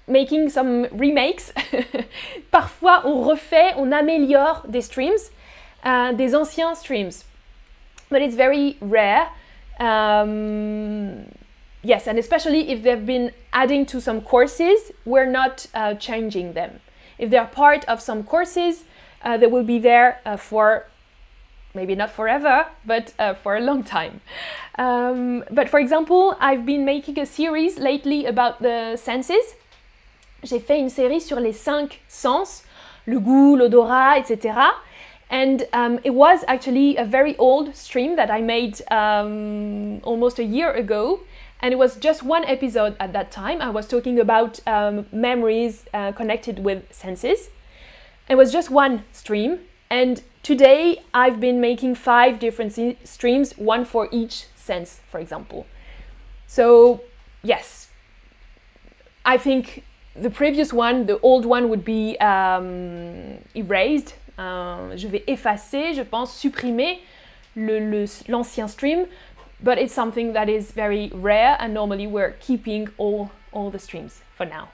making 0.09 0.49
some 0.49 0.87
remakes. 0.91 1.53
Parfois, 2.51 3.03
on 3.05 3.21
refait, 3.21 3.75
on 3.77 3.93
améliore 3.93 4.67
des 4.67 4.81
streams, 4.81 5.31
uh, 5.85 6.15
des 6.15 6.35
anciens 6.35 6.75
streams. 6.75 7.23
But 8.11 8.23
it's 8.23 8.35
very 8.35 8.79
rare. 8.81 9.29
Um, 9.79 11.27
yes, 11.83 12.07
and 12.07 12.19
especially 12.19 12.71
if 12.71 12.83
they've 12.83 13.05
been 13.05 13.33
adding 13.53 13.87
to 13.87 14.01
some 14.01 14.21
courses, 14.21 14.93
we're 15.05 15.31
not 15.31 15.67
uh, 15.75 15.95
changing 15.95 16.55
them. 16.55 16.81
If 17.19 17.31
they're 17.31 17.47
part 17.47 17.85
of 17.87 18.01
some 18.01 18.25
courses, 18.25 18.85
uh, 19.23 19.37
they 19.37 19.47
will 19.47 19.65
be 19.65 19.79
there 19.79 20.21
uh, 20.25 20.37
for 20.37 20.87
maybe 21.75 21.95
not 21.95 22.11
forever, 22.11 22.67
but 22.85 23.13
uh, 23.19 23.35
for 23.35 23.57
a 23.57 23.61
long 23.61 23.83
time. 23.83 24.21
Um, 24.79 25.45
but 25.51 25.69
for 25.69 25.81
example, 25.81 26.37
I've 26.41 26.67
been 26.67 26.85
making 26.85 27.19
a 27.19 27.27
series 27.27 27.79
lately 27.79 28.27
about 28.27 28.61
the 28.63 28.97
senses. 28.97 29.55
J'ai 30.43 30.59
fait 30.59 30.79
une 30.79 30.91
série 30.91 31.21
sur 31.21 31.41
les 31.41 31.53
cinq 31.53 32.01
sens, 32.09 32.65
le 33.07 33.21
goût, 33.21 33.57
l'odorat, 33.57 34.19
etc. 34.19 34.73
And 35.31 35.67
um, 35.73 35.99
it 36.05 36.11
was 36.11 36.45
actually 36.47 36.97
a 36.97 37.05
very 37.05 37.37
old 37.39 37.75
stream 37.75 38.17
that 38.17 38.31
I 38.31 38.43
made 38.43 38.83
um, 38.91 40.01
almost 40.03 40.39
a 40.39 40.45
year 40.45 40.73
ago. 40.73 41.21
And 41.63 41.73
it 41.73 41.77
was 41.77 41.97
just 41.97 42.23
one 42.23 42.45
episode 42.45 42.97
at 42.99 43.13
that 43.13 43.31
time. 43.31 43.63
I 43.63 43.71
was 43.71 43.87
talking 43.87 44.19
about 44.19 44.61
um, 44.67 45.07
memories 45.13 45.85
uh, 45.95 46.13
connected 46.13 46.59
with 46.59 46.93
senses. 46.93 47.51
It 48.29 48.35
was 48.35 48.53
just 48.53 48.71
one 48.71 49.05
stream. 49.13 49.61
And 49.89 50.23
today 50.43 51.03
I've 51.15 51.39
been 51.39 51.61
making 51.61 51.95
five 51.95 52.39
different 52.39 52.75
streams, 53.07 53.53
one 53.57 53.85
for 53.85 54.09
each 54.11 54.47
sense, 54.57 55.01
for 55.09 55.21
example. 55.21 55.67
So, 56.47 57.03
yes, 57.43 57.89
I 59.25 59.39
think 59.39 59.85
the 60.17 60.31
previous 60.31 60.73
one, 60.73 61.07
the 61.07 61.21
old 61.21 61.47
one, 61.47 61.69
would 61.69 61.85
be 61.85 62.19
um, 62.19 63.39
erased 63.55 64.15
Euh, 64.39 64.97
je 64.97 65.07
vais 65.09 65.23
effacer, 65.27 65.95
je 65.95 66.03
pense, 66.03 66.35
supprimer 66.35 67.01
l'ancien 67.57 68.65
le, 68.65 68.71
stream, 68.71 69.07
but 69.63 69.79
it's 69.79 69.95
something 69.95 70.33
that 70.33 70.49
is 70.49 70.73
very 70.73 71.11
rare 71.15 71.57
and 71.59 71.73
normally 71.73 72.07
we're 72.07 72.33
keeping 72.41 72.89
all, 72.99 73.31
all 73.53 73.71
the 73.71 73.79
streams 73.79 74.21
for 74.35 74.47
now. 74.47 74.69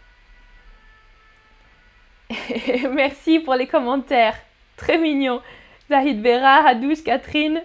Merci 2.90 3.40
pour 3.40 3.56
les 3.56 3.66
commentaires. 3.66 4.36
Très 4.76 5.00
mignon. 5.00 5.42
Zahid 5.88 6.22
Vera, 6.22 6.62
Hadouche, 6.62 7.02
Catherine. 7.02 7.62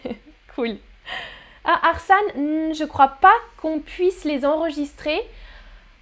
cool. 0.54 0.78
Ah, 1.64 1.90
Arsane, 1.90 2.32
hmm, 2.34 2.72
je 2.74 2.84
crois 2.84 3.16
pas 3.20 3.36
qu'on 3.56 3.80
puisse 3.80 4.24
les 4.24 4.44
enregistrer 4.44 5.22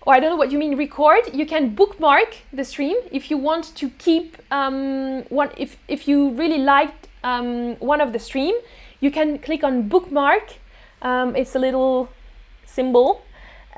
or 0.07 0.15
I 0.15 0.21
don't 0.21 0.31
know 0.31 0.37
what 0.37 0.51
you 0.51 0.59
mean 0.59 0.77
record, 0.77 1.35
you 1.35 1.47
can 1.47 1.75
bookmark 1.75 2.37
the 2.53 2.65
stream 2.65 2.97
if 3.13 3.31
you 3.31 3.37
want 3.37 3.75
to 3.77 3.91
keep 3.91 4.37
um, 4.51 5.25
one. 5.29 5.51
If 5.57 5.77
if 5.89 6.09
you 6.09 6.31
really 6.31 6.59
liked 6.59 7.09
um, 7.23 7.77
one 7.81 8.01
of 8.01 8.13
the 8.13 8.19
stream, 8.19 8.55
you 9.01 9.11
can 9.11 9.39
click 9.39 9.65
on 9.65 9.89
bookmark. 9.89 10.55
Um, 11.03 11.35
it's 11.35 11.55
a 11.55 11.59
little 11.59 12.09
symbol 12.67 13.23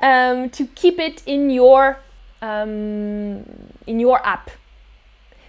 um, 0.01 0.49
to 0.51 0.65
keep 0.75 0.99
it 0.99 1.23
in 1.25 1.49
your 1.49 1.97
um, 2.41 3.43
in 3.87 3.99
your 3.99 4.25
app. 4.25 4.51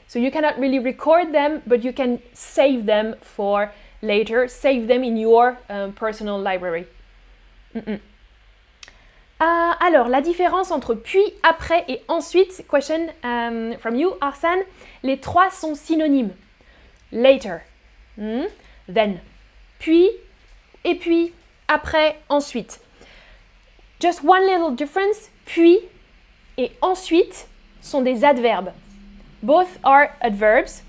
So 0.07 0.19
you 0.19 0.31
cannot 0.31 0.59
really 0.59 0.79
record 0.79 1.33
them, 1.33 1.63
but 1.67 1.83
you 1.83 1.93
can 1.93 2.23
save 2.33 2.87
them 2.87 3.17
for 3.21 3.73
later. 4.01 4.47
Save 4.49 4.87
them 4.87 5.03
in 5.03 5.17
your 5.17 5.59
um, 5.69 5.93
personal 5.93 6.39
library. 6.39 6.87
Mm 7.75 7.83
-mm. 7.87 8.01
Euh, 9.43 9.73
alors, 9.81 10.09
la 10.09 10.21
différence 10.21 10.71
entre 10.71 10.95
puis, 10.95 11.25
après 11.43 11.85
et 11.89 12.03
ensuite, 12.09 12.65
question 12.71 13.09
um, 13.25 13.77
from 13.79 13.97
you, 13.97 14.13
Arsène, 14.21 14.63
les 15.03 15.19
trois 15.19 15.51
sont 15.51 15.75
synonymes. 15.75 16.33
Later, 17.13 17.63
hmm, 18.17 18.45
then, 18.89 19.21
puis, 19.85 20.13
et 20.83 20.95
puis, 20.95 21.35
après, 21.69 22.17
ensuite. 22.31 22.81
Just 24.01 24.25
one 24.25 24.47
little 24.47 24.75
difference, 24.75 25.29
puis 25.45 25.79
et 26.57 26.73
ensuite 26.81 27.47
sont 27.83 28.01
des 28.01 28.25
adverbes. 28.25 28.73
Both 29.43 29.79
are 29.85 30.09
adverbs. 30.23 30.83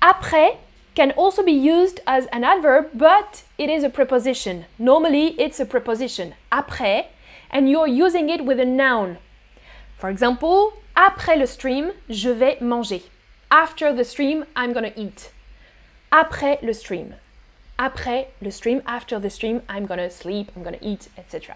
Après 0.00 0.58
can 0.94 1.10
also 1.16 1.42
be 1.42 1.50
used 1.50 2.00
as 2.06 2.26
an 2.32 2.44
adverb, 2.44 2.90
but 2.94 3.42
it 3.58 3.68
is 3.68 3.82
a 3.82 3.90
preposition. 3.90 4.66
Normally, 4.78 5.34
it's 5.36 5.58
a 5.58 5.66
preposition. 5.66 6.34
Après 6.52 7.06
and 7.50 7.68
you're 7.68 7.88
using 7.88 8.30
it 8.30 8.44
with 8.44 8.60
a 8.60 8.64
noun. 8.64 9.18
For 9.98 10.10
example, 10.10 10.74
après 10.96 11.36
le 11.36 11.46
stream, 11.46 11.90
je 12.08 12.30
vais 12.30 12.60
manger. 12.60 13.02
After 13.50 13.92
the 13.92 14.04
stream, 14.04 14.44
I'm 14.54 14.72
gonna 14.72 14.92
eat. 14.94 15.32
Après 16.12 16.62
le 16.62 16.72
stream. 16.72 17.14
Après 17.82 18.28
le 18.42 18.50
stream, 18.50 18.82
after 18.86 19.18
the 19.18 19.30
stream, 19.30 19.62
I'm 19.66 19.86
gonna 19.86 20.10
sleep, 20.10 20.52
I'm 20.54 20.62
gonna 20.62 20.76
eat, 20.82 21.08
etc. 21.16 21.54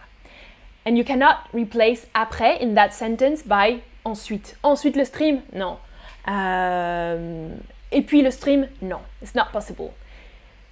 And 0.87 0.97
you 0.97 1.05
cannot 1.05 1.49
replace 1.53 2.07
après 2.15 2.59
in 2.63 2.75
that 2.77 2.95
sentence 2.95 3.43
by 3.43 3.83
ensuite. 4.07 4.57
Ensuite 4.65 4.97
le 4.97 5.05
stream, 5.05 5.43
non. 5.53 5.77
Um, 6.27 7.63
et 7.93 8.01
puis 8.07 8.23
le 8.23 8.31
stream, 8.31 8.69
non. 8.81 9.01
It's 9.21 9.35
not 9.35 9.53
possible. 9.53 9.93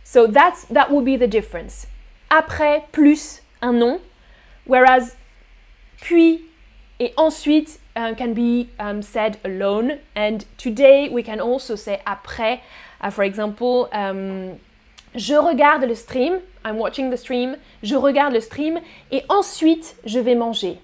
So 0.05 0.27
that's, 0.27 0.65
that 0.71 0.91
would 0.91 1.05
be 1.05 1.19
the 1.19 1.29
difference. 1.29 1.87
Après 2.31 2.85
plus 2.91 3.43
un 3.61 3.75
nom, 3.75 4.01
whereas 4.65 5.17
puis 6.01 6.47
et 6.99 7.13
ensuite 7.19 7.79
uh, 7.95 8.15
can 8.15 8.33
be 8.33 8.71
um, 8.79 9.03
said 9.03 9.37
alone. 9.45 9.99
And 10.17 10.47
today 10.57 11.11
we 11.11 11.23
can 11.23 11.41
also 11.41 11.77
say 11.77 12.01
après. 12.07 12.61
Uh, 13.03 13.11
for 13.11 13.23
example, 13.23 13.91
um, 13.93 14.59
je 15.15 15.35
regarde 15.35 15.85
le 15.85 15.95
stream. 15.95 16.41
I'm 16.65 16.79
watching 16.79 17.11
the 17.11 17.17
stream. 17.17 17.57
Je 17.83 17.95
regarde 17.95 18.33
le 18.33 18.41
stream 18.41 18.81
et 19.11 19.25
ensuite 19.29 19.97
je 20.05 20.19
vais 20.19 20.35
manger. 20.35 20.79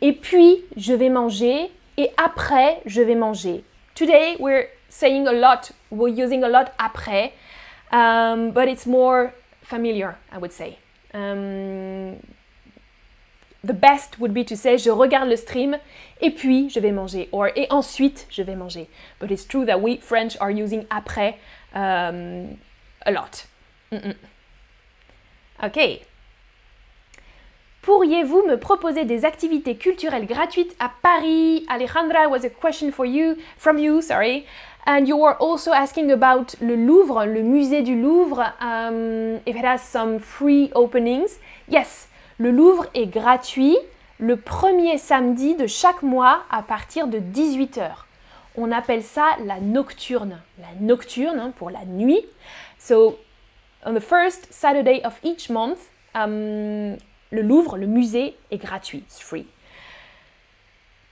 Et 0.00 0.12
puis 0.12 0.64
je 0.76 0.92
vais 0.92 1.08
manger 1.08 1.70
et 1.96 2.10
après 2.16 2.80
je 2.86 3.00
vais 3.00 3.14
manger. 3.14 3.64
Today 3.94 4.36
we're 4.38 4.66
saying 4.88 5.26
a 5.26 5.32
lot. 5.32 5.72
We're 5.90 6.08
using 6.08 6.42
a 6.44 6.48
lot 6.48 6.72
après, 6.78 7.32
um, 7.92 8.50
but 8.50 8.68
it's 8.68 8.86
more 8.86 9.32
familiar, 9.62 10.16
I 10.32 10.38
would 10.38 10.52
say. 10.52 10.78
Um, 11.12 12.16
the 13.62 13.72
best 13.72 14.18
would 14.18 14.34
be 14.34 14.44
to 14.44 14.56
say 14.56 14.76
je 14.76 14.90
regarde 14.90 15.28
le 15.28 15.36
stream 15.36 15.78
et 16.20 16.30
puis 16.30 16.68
je 16.68 16.80
vais 16.80 16.92
manger 16.92 17.28
or 17.32 17.48
et 17.56 17.66
ensuite 17.70 18.26
je 18.30 18.42
vais 18.42 18.56
manger. 18.56 18.88
But 19.20 19.30
it's 19.30 19.46
true 19.46 19.64
that 19.64 19.80
we 19.80 19.98
French 19.98 20.36
are 20.40 20.50
using 20.50 20.86
après 20.90 21.36
um, 21.72 22.58
a 23.06 23.12
lot. 23.12 23.46
Mm 23.94 24.00
-mm. 24.00 25.66
Ok. 25.66 26.00
Pourriez-vous 27.82 28.42
me 28.46 28.56
proposer 28.56 29.04
des 29.04 29.24
activités 29.24 29.76
culturelles 29.76 30.26
gratuites 30.26 30.74
à 30.78 30.90
Paris? 31.02 31.66
Alejandra 31.68 32.28
was 32.28 32.44
a 32.44 32.48
question 32.48 32.90
for 32.90 33.06
you 33.06 33.36
from 33.58 33.78
you, 33.78 34.00
sorry. 34.00 34.46
And 34.86 35.06
you 35.06 35.16
were 35.16 35.36
also 35.38 35.70
asking 35.72 36.10
about 36.10 36.56
le 36.60 36.76
Louvre, 36.76 37.24
le 37.24 37.42
musée 37.42 37.82
du 37.82 37.94
Louvre, 38.00 38.42
um, 38.60 39.38
if 39.46 39.56
it 39.56 39.64
has 39.64 39.78
some 39.78 40.18
free 40.18 40.70
openings. 40.74 41.38
Yes, 41.68 42.08
le 42.38 42.50
Louvre 42.50 42.86
est 42.94 43.06
gratuit 43.06 43.76
le 44.18 44.36
premier 44.36 44.98
samedi 44.98 45.54
de 45.54 45.66
chaque 45.66 46.02
mois 46.02 46.44
à 46.50 46.62
partir 46.62 47.06
de 47.06 47.18
18h. 47.18 48.06
On 48.56 48.72
appelle 48.72 49.02
ça 49.02 49.36
la 49.44 49.60
nocturne. 49.60 50.40
La 50.58 50.68
nocturne 50.80 51.38
hein, 51.38 51.52
pour 51.56 51.70
la 51.70 51.84
nuit. 51.84 52.24
So, 52.78 53.18
on 53.84 53.94
the 53.94 54.00
first 54.00 54.52
Saturday 54.52 55.02
of 55.02 55.18
each 55.22 55.50
month, 55.50 55.90
um, 56.14 56.96
le 57.30 57.42
Louvre, 57.42 57.76
le 57.76 57.86
musée, 57.86 58.34
est 58.50 58.58
gratuit. 58.58 59.04
It's 59.06 59.20
free. 59.20 59.46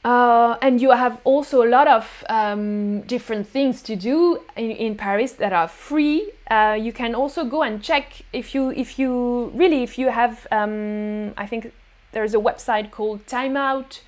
Uh, 0.05 0.57
and 0.61 0.81
you 0.81 0.91
have 0.91 1.21
also 1.23 1.63
a 1.63 1.69
lot 1.69 1.87
of 1.87 2.25
um, 2.29 3.03
different 3.03 3.47
things 3.47 3.81
to 3.83 3.95
do 3.95 4.41
in, 4.57 4.73
in 4.73 4.97
Paris 4.97 5.33
that 5.35 5.53
are 5.53 5.69
free. 5.69 6.29
Uh, 6.51 6.77
you 6.81 6.93
can 6.93 7.15
also 7.15 7.45
go 7.45 7.63
and 7.63 7.81
check 7.81 8.23
if 8.33 8.53
you 8.53 8.73
if 8.73 8.99
you 8.99 9.53
really 9.55 9.85
if 9.85 9.99
you 9.99 10.09
have 10.09 10.45
um, 10.51 11.33
I 11.37 11.47
think 11.47 11.73
there's 12.11 12.35
a 12.35 12.39
website 12.39 12.91
called 12.91 13.25
Timeout, 13.27 14.01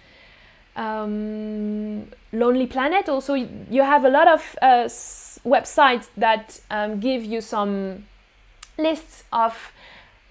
um, 0.74 2.09
Lonely 2.33 2.66
Planet. 2.66 3.09
Also, 3.09 3.35
you 3.35 3.83
have 3.83 4.05
a 4.05 4.11
lot 4.11 4.27
of 4.27 4.57
uh, 4.61 4.88
websites 5.46 6.09
that 6.16 6.61
um, 6.70 6.98
give 6.98 7.24
you 7.24 7.40
some 7.40 8.05
lists 8.79 9.25
of 9.33 9.73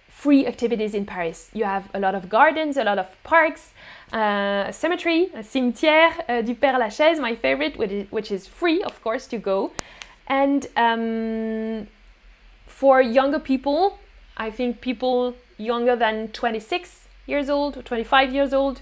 free 0.09 0.45
activities 0.47 0.93
in 0.93 1.05
Paris. 1.05 1.49
You 1.53 1.65
have 1.65 1.89
a 1.93 1.99
lot 1.99 2.15
of 2.15 2.29
gardens, 2.29 2.77
a 2.77 2.83
lot 2.83 2.97
of 2.97 3.07
parks 3.23 3.71
uh, 4.13 4.65
a 4.67 4.73
cemetery, 4.73 5.31
a 5.33 5.39
cimetière 5.39 6.13
uh, 6.29 6.41
du 6.41 6.53
Père 6.53 6.77
Lachaise, 6.77 7.19
my 7.19 7.35
favorite, 7.35 7.77
which 8.11 8.31
is, 8.31 8.47
free, 8.47 8.83
of 8.83 9.01
course, 9.03 9.25
to 9.27 9.37
go. 9.37 9.71
And 10.27 10.67
um, 10.77 11.87
for 12.67 13.01
younger 13.01 13.39
people, 13.39 13.97
I 14.37 14.51
think 14.51 14.81
people 14.81 15.35
younger 15.57 15.95
than 15.95 16.27
26 16.29 17.07
years 17.25 17.49
old 17.49 17.77
or 17.77 17.81
25 17.81 18.33
years 18.33 18.53
old, 18.53 18.81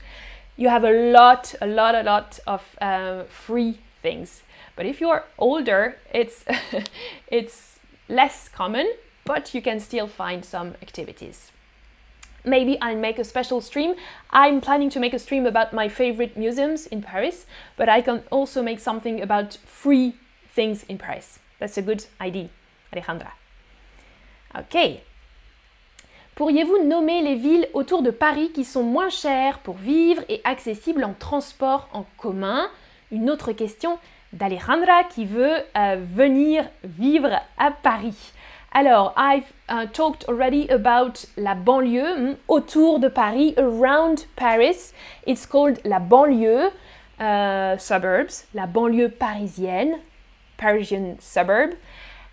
you 0.58 0.70
have 0.70 0.84
a 0.84 1.12
lot, 1.12 1.56
a 1.62 1.68
lot, 1.68 1.96
a 1.96 2.04
lot 2.04 2.40
of 2.46 2.62
uh, 2.82 3.24
free 3.24 3.80
things. 4.02 4.44
But 4.76 4.86
if 4.86 5.00
you're 5.00 5.24
older, 5.38 5.98
it's 6.14 6.44
it's 7.28 7.80
less 8.10 8.50
common, 8.50 8.92
but 9.32 9.54
you 9.56 9.62
can 9.62 9.80
still 9.80 10.08
find 10.08 10.40
some 10.44 10.70
activities 10.82 11.52
maybe 12.44 12.78
I'll 12.82 12.98
make 12.98 13.20
a 13.20 13.24
special 13.24 13.62
stream. 13.62 13.96
I'm 14.32 14.62
planning 14.62 14.90
to 14.92 15.00
make 15.00 15.14
a 15.14 15.20
stream 15.20 15.46
about 15.46 15.74
my 15.74 15.88
favorite 15.88 16.38
museums 16.38 16.88
in 16.88 17.02
Paris, 17.02 17.46
but 17.78 17.90
I 17.90 18.02
can 18.02 18.24
also 18.32 18.62
make 18.62 18.80
something 18.80 19.22
about 19.22 19.58
free 19.66 20.16
things 20.54 20.84
in 20.90 20.98
Paris. 20.98 21.40
That's 21.60 21.78
a 21.78 21.82
good 21.82 22.06
idea, 22.20 22.50
Alejandra. 22.92 23.34
Ok. 24.56 25.02
Pourriez-vous 26.36 26.84
nommer 26.86 27.22
les 27.22 27.36
villes 27.36 27.68
autour 27.74 28.02
de 28.02 28.10
Paris 28.10 28.52
qui 28.52 28.64
sont 28.64 28.84
moins 28.84 29.10
chères 29.10 29.60
pour 29.60 29.76
vivre 29.76 30.24
et 30.28 30.42
accessibles 30.44 31.04
en 31.04 31.14
transport 31.14 31.90
en 31.94 32.06
commun? 32.18 32.68
Une 33.12 33.30
autre 33.30 33.52
question 33.52 34.00
d'Alejandra 34.34 35.04
qui 35.04 35.26
veut 35.26 35.58
euh, 35.78 35.98
venir 36.00 36.66
vivre 36.84 37.30
à 37.58 37.72
Paris. 37.72 38.34
Alors, 38.74 39.14
I've 39.18 39.52
uh, 39.68 39.86
talked 39.88 40.24
already 40.30 40.68
about 40.70 41.26
la 41.36 41.56
banlieue, 41.56 42.16
hmm, 42.16 42.34
autour 42.48 43.00
de 43.00 43.10
Paris, 43.10 43.54
around 43.58 44.28
Paris. 44.38 44.94
It's 45.28 45.46
called 45.46 45.84
la 45.84 46.00
banlieue, 46.00 46.72
uh, 47.20 47.78
suburbs, 47.78 48.46
la 48.54 48.68
banlieue 48.68 49.10
parisienne, 49.10 50.00
Parisian 50.58 51.18
suburb. 51.20 51.76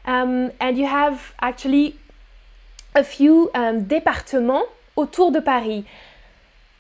Um, 0.04 0.52
and 0.60 0.78
you 0.78 0.86
have 0.86 1.34
actually 1.40 1.98
a 2.94 3.02
few 3.02 3.50
um, 3.54 3.86
départements 3.86 4.66
autour 4.96 5.32
de 5.32 5.42
Paris. 5.42 5.84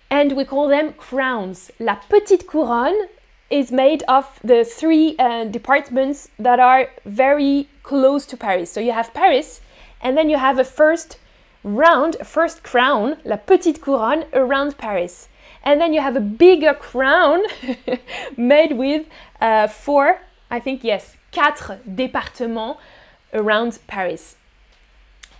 And 0.08 0.36
we 0.36 0.44
call 0.44 0.68
them 0.68 0.92
crowns. 0.92 1.72
La 1.80 1.96
petite 2.08 2.46
couronne 2.46 3.08
is 3.50 3.72
made 3.72 4.02
of 4.08 4.38
the 4.44 4.64
three 4.64 5.16
uh, 5.18 5.44
departments 5.44 6.28
that 6.38 6.60
are 6.60 6.90
very 7.04 7.68
close 7.82 8.26
to 8.26 8.36
Paris. 8.36 8.70
So 8.70 8.80
you 8.80 8.92
have 8.92 9.14
Paris, 9.14 9.60
and 10.02 10.16
then 10.16 10.28
you 10.28 10.36
have 10.36 10.58
a 10.58 10.64
first 10.64 11.18
round, 11.64 12.16
a 12.20 12.24
first 12.24 12.62
crown, 12.62 13.16
la 13.24 13.36
petite 13.36 13.80
couronne, 13.80 14.26
around 14.32 14.78
Paris. 14.78 15.28
And 15.62 15.80
then 15.80 15.92
you 15.92 16.00
have 16.00 16.16
a 16.16 16.20
bigger 16.20 16.74
crown 16.74 17.42
made 18.36 18.72
with 18.72 19.06
uh, 19.40 19.66
four, 19.66 20.20
I 20.50 20.60
think, 20.60 20.84
yes, 20.84 21.16
quatre 21.32 21.80
départements 21.88 22.76
around 23.32 23.78
Paris. 23.86 24.36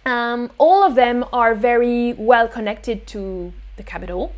Um, 0.05 0.51
all 0.59 0.83
of 0.83 0.95
them 0.95 1.25
are 1.33 1.55
very 1.55 2.15
well 2.15 2.49
connected 2.49 3.07
to 3.09 3.53
the 3.77 3.83
capital, 3.83 4.33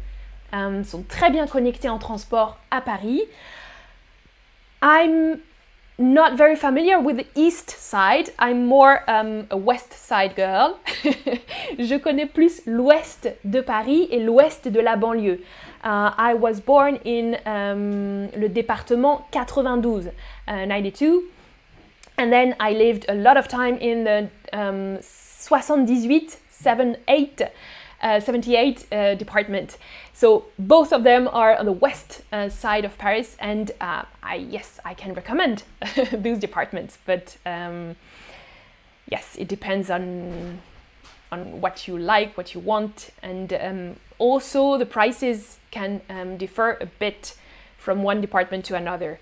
um, 0.53 0.83
sont 0.85 1.05
très 1.05 1.31
bien 1.31 1.47
connectés 1.47 1.89
en 1.89 1.99
transport 1.99 2.59
à 2.73 2.81
Paris. 2.85 3.29
I'm 4.83 5.43
not 5.99 6.39
very 6.39 6.57
familiar 6.57 6.99
with 6.99 7.19
the 7.19 7.27
east 7.35 7.71
side. 7.71 8.31
I'm 8.39 8.67
more 8.67 9.03
um, 9.09 9.47
a 9.51 9.57
west 9.57 9.93
side 9.93 10.35
girl. 10.35 10.79
Je 11.79 11.99
connais 11.99 12.27
plus 12.27 12.63
l'ouest 12.67 13.29
de 13.45 13.61
Paris 13.61 14.09
et 14.11 14.21
l'ouest 14.21 14.69
de 14.69 14.81
la 14.81 14.97
banlieue. 14.97 15.41
Uh, 15.85 16.13
I 16.17 16.35
was 16.35 16.61
born 16.61 16.99
in 17.05 17.37
um, 17.45 18.31
le 18.35 18.49
département 18.49 19.27
92, 19.31 20.11
uh, 20.49 20.65
92. 20.65 21.25
And 22.17 22.31
then 22.31 22.55
I 22.61 22.73
lived 22.73 23.07
a 23.09 23.15
lot 23.15 23.37
of 23.37 23.49
time 23.49 23.77
in 23.79 24.05
the 24.05 24.29
um, 24.53 24.99
78, 25.01 26.39
7, 26.51 26.97
8, 27.09 27.45
uh, 28.03 28.21
78 28.21 28.87
uh, 28.93 29.15
department. 29.15 29.77
So 30.13 30.47
both 30.59 30.93
of 30.93 31.05
them 31.05 31.29
are 31.33 31.57
on 31.57 31.67
the 31.67 31.73
west 31.73 32.23
uh, 32.33 32.49
side 32.49 32.85
of 32.85 32.97
Paris, 32.99 33.37
and 33.39 33.71
uh, 33.81 34.05
I 34.23 34.37
yes, 34.37 34.81
I 34.85 34.95
can 34.95 35.15
recommend 35.15 35.65
those 36.13 36.39
departments. 36.39 36.99
But 37.05 37.37
um, 37.47 37.97
yes, 39.09 39.37
it 39.39 39.49
depends 39.49 39.91
on 39.91 40.61
on 41.33 41.61
what 41.61 41.87
you 41.87 41.97
like, 41.97 42.37
what 42.37 42.55
you 42.55 42.61
want, 42.61 43.11
and 43.23 43.53
um, 43.53 43.97
also 44.19 44.77
the 44.77 44.87
prices 44.87 45.59
can 45.71 46.01
um, 46.11 46.37
differ 46.37 46.77
a 46.81 46.87
bit 46.87 47.37
from 47.79 48.03
one 48.03 48.21
department 48.21 48.65
to 48.67 48.75
another, 48.77 49.21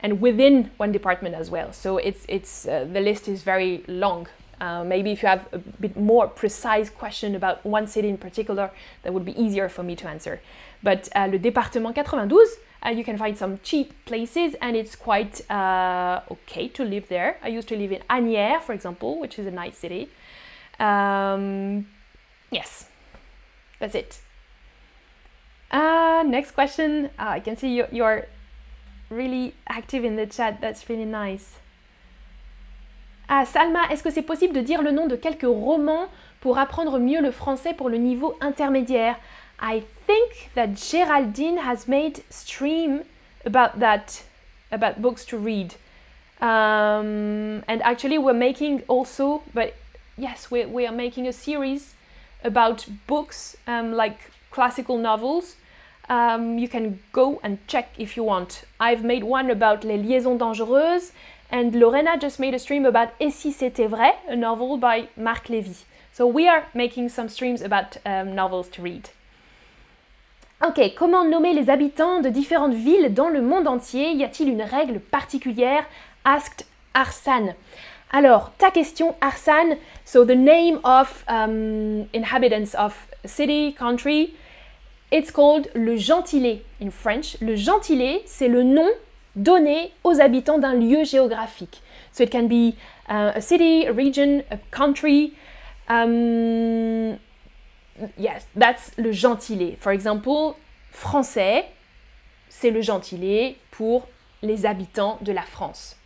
and 0.00 0.20
within 0.20 0.70
one 0.76 0.92
department 0.92 1.34
as 1.34 1.50
well. 1.50 1.72
So 1.72 1.98
it's 1.98 2.24
it's 2.28 2.66
uh, 2.66 2.86
the 2.92 3.00
list 3.00 3.28
is 3.28 3.42
very 3.42 3.84
long. 3.88 4.28
Uh, 4.60 4.84
maybe 4.84 5.12
if 5.12 5.22
you 5.22 5.28
have 5.28 5.48
a 5.52 5.58
bit 5.58 5.96
more 5.96 6.28
precise 6.28 6.88
question 6.88 7.34
about 7.34 7.64
one 7.64 7.86
city 7.86 8.08
in 8.08 8.16
particular, 8.16 8.70
that 9.02 9.12
would 9.12 9.24
be 9.24 9.40
easier 9.40 9.68
for 9.68 9.82
me 9.82 9.94
to 9.96 10.08
answer. 10.08 10.40
But 10.82 11.08
uh, 11.14 11.26
le 11.30 11.38
département 11.38 11.94
92, 11.94 12.46
uh, 12.84 12.90
you 12.90 13.04
can 13.04 13.18
find 13.18 13.36
some 13.36 13.58
cheap 13.62 13.92
places 14.04 14.54
and 14.60 14.76
it's 14.76 14.96
quite 14.96 15.48
uh, 15.50 16.20
okay 16.30 16.68
to 16.68 16.84
live 16.84 17.08
there. 17.08 17.38
I 17.42 17.48
used 17.48 17.68
to 17.68 17.76
live 17.76 17.92
in 17.92 18.02
Agnières, 18.08 18.62
for 18.62 18.72
example, 18.72 19.18
which 19.18 19.38
is 19.38 19.46
a 19.46 19.50
nice 19.50 19.76
city. 19.76 20.08
Um, 20.78 21.86
yes, 22.50 22.88
that's 23.78 23.94
it. 23.94 24.20
Uh, 25.70 26.22
next 26.26 26.52
question. 26.52 27.10
I 27.18 27.40
can 27.40 27.56
see 27.56 27.74
you, 27.74 27.86
you're 27.90 28.26
really 29.10 29.54
active 29.68 30.04
in 30.04 30.16
the 30.16 30.26
chat. 30.26 30.60
That's 30.60 30.88
really 30.88 31.04
nice. 31.04 31.56
Ah, 33.28 33.44
Salma, 33.44 33.88
est-ce 33.90 34.04
que 34.04 34.10
c'est 34.10 34.22
possible 34.22 34.54
de 34.54 34.60
dire 34.60 34.82
le 34.82 34.92
nom 34.92 35.08
de 35.08 35.16
quelques 35.16 35.42
romans 35.42 36.06
pour 36.40 36.58
apprendre 36.58 36.98
mieux 37.00 37.20
le 37.20 37.32
français 37.32 37.74
pour 37.74 37.88
le 37.88 37.96
niveau 37.96 38.36
intermédiaire? 38.40 39.16
I 39.60 39.82
think 40.06 40.50
that 40.54 40.76
Géraldine 40.76 41.58
has 41.58 41.88
made 41.88 42.22
stream 42.30 43.02
about 43.44 43.80
that, 43.80 44.22
about 44.70 45.00
books 45.00 45.24
to 45.26 45.38
read. 45.38 45.74
Um, 46.40 47.64
and 47.66 47.82
actually, 47.82 48.18
we're 48.18 48.32
making 48.32 48.82
also, 48.86 49.42
but 49.54 49.74
yes, 50.16 50.50
we, 50.50 50.64
we 50.66 50.86
are 50.86 50.94
making 50.94 51.26
a 51.26 51.32
series 51.32 51.94
about 52.44 52.86
books 53.08 53.56
um, 53.66 53.92
like 53.92 54.30
classical 54.52 54.98
novels. 54.98 55.56
Um, 56.08 56.58
you 56.58 56.68
can 56.68 57.00
go 57.12 57.40
and 57.42 57.58
check 57.66 57.88
if 57.98 58.16
you 58.16 58.22
want. 58.22 58.62
I've 58.78 59.02
made 59.02 59.24
one 59.24 59.50
about 59.50 59.82
Les 59.82 59.96
Liaisons 59.96 60.38
Dangereuses 60.38 61.10
and 61.50 61.72
Lorena 61.74 62.18
just 62.18 62.38
made 62.38 62.54
a 62.54 62.58
stream 62.58 62.86
about 62.86 63.08
Et 63.20 63.30
si 63.30 63.52
c'était 63.52 63.88
vrai, 63.88 64.14
a 64.28 64.36
novel 64.36 64.78
by 64.78 65.08
Marc 65.16 65.48
Lévy. 65.48 65.84
So 66.12 66.26
we 66.26 66.48
are 66.48 66.64
making 66.74 67.08
some 67.10 67.28
streams 67.28 67.62
about 67.62 67.98
um, 68.06 68.34
novels 68.34 68.70
to 68.70 68.82
read. 68.82 69.10
Ok, 70.66 70.94
comment 70.96 71.24
nommer 71.24 71.52
les 71.52 71.68
habitants 71.68 72.20
de 72.20 72.30
différentes 72.30 72.72
villes 72.72 73.12
dans 73.12 73.28
le 73.28 73.42
monde 73.42 73.68
entier? 73.68 74.12
Y 74.12 74.24
a-t-il 74.24 74.48
une 74.48 74.62
règle 74.62 75.00
particulière? 75.00 75.84
Asked 76.24 76.64
Arsan. 76.94 77.54
Alors, 78.10 78.52
ta 78.56 78.70
question, 78.70 79.14
Arsan. 79.20 79.76
So, 80.06 80.24
the 80.24 80.34
name 80.34 80.80
of 80.82 81.24
um, 81.28 82.06
inhabitants 82.14 82.74
of 82.74 82.94
city, 83.26 83.74
country, 83.78 84.34
it's 85.10 85.30
called 85.30 85.68
le 85.74 85.96
gentilé 85.96 86.62
in 86.80 86.90
French. 86.90 87.36
Le 87.42 87.54
gentilé, 87.54 88.22
c'est 88.24 88.48
le 88.48 88.62
nom 88.62 88.88
donné 89.36 89.92
aux 90.02 90.20
habitants 90.20 90.58
d'un 90.58 90.74
lieu 90.74 91.04
géographique. 91.04 91.82
So 92.12 92.24
it 92.24 92.30
can 92.30 92.48
be 92.48 92.74
uh, 93.08 93.32
a 93.34 93.40
city, 93.40 93.86
a 93.86 93.92
region, 93.92 94.42
a 94.50 94.58
country. 94.70 95.34
Um, 95.88 97.18
yes, 98.18 98.46
that's 98.56 98.92
le 98.96 99.12
gentilé. 99.12 99.76
For 99.78 99.92
example, 99.92 100.56
français, 100.90 101.66
c'est 102.48 102.70
le 102.70 102.80
gentilé 102.80 103.58
pour 103.70 104.08
les 104.42 104.64
habitants 104.64 105.18
de 105.20 105.32
la 105.32 105.42
France. 105.42 105.96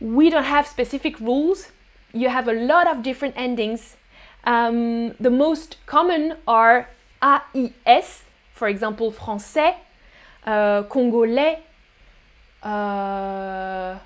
We 0.00 0.30
don't 0.30 0.44
have 0.44 0.66
specific 0.66 1.18
rules. 1.18 1.70
You 2.14 2.28
have 2.28 2.48
a 2.48 2.54
lot 2.54 2.86
of 2.86 3.02
different 3.02 3.34
endings. 3.36 3.96
Um, 4.44 5.14
the 5.20 5.30
most 5.30 5.76
common 5.86 6.36
are 6.46 6.88
AIS, 7.20 8.24
for 8.54 8.68
example, 8.68 9.12
français, 9.12 9.74
uh, 10.46 10.84
congolais, 10.84 11.58
uh, 12.62 13.98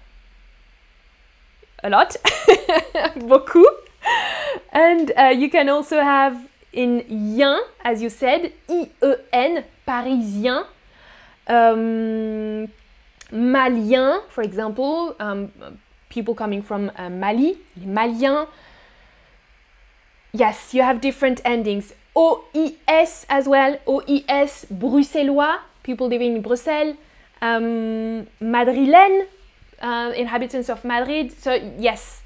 a 1.83 1.91
lot, 1.91 2.17
beaucoup. 3.17 3.67
And 4.73 5.13
uh, 5.17 5.33
you 5.37 5.51
can 5.51 5.69
also 5.69 6.01
have 6.01 6.37
in 6.73 7.05
yen, 7.09 7.61
as 7.85 8.03
you 8.03 8.11
said, 8.11 8.53
I-E-N, 8.69 9.65
parisien, 9.87 10.65
um, 11.47 12.69
malien, 13.33 14.23
for 14.29 14.43
example, 14.43 15.15
um, 15.21 15.53
people 16.09 16.35
coming 16.35 16.63
from 16.63 16.91
uh, 16.97 17.09
Mali, 17.09 17.59
les 17.77 17.87
Maliens. 17.87 18.47
Yes, 20.33 20.75
you 20.75 20.83
have 20.83 21.01
different 21.01 21.41
endings. 21.45 21.93
OIS 22.17 23.27
as 23.29 23.49
well, 23.49 23.79
OIS, 23.87 24.67
bruxellois, 24.71 25.59
people 25.83 26.09
living 26.09 26.37
in 26.37 26.43
Brussels, 26.43 26.97
um, 27.43 28.26
madrilène, 28.41 29.26
uh, 29.80 30.12
inhabitants 30.16 30.68
of 30.68 30.85
Madrid. 30.85 31.32
So, 31.32 31.55
yes, 31.78 32.22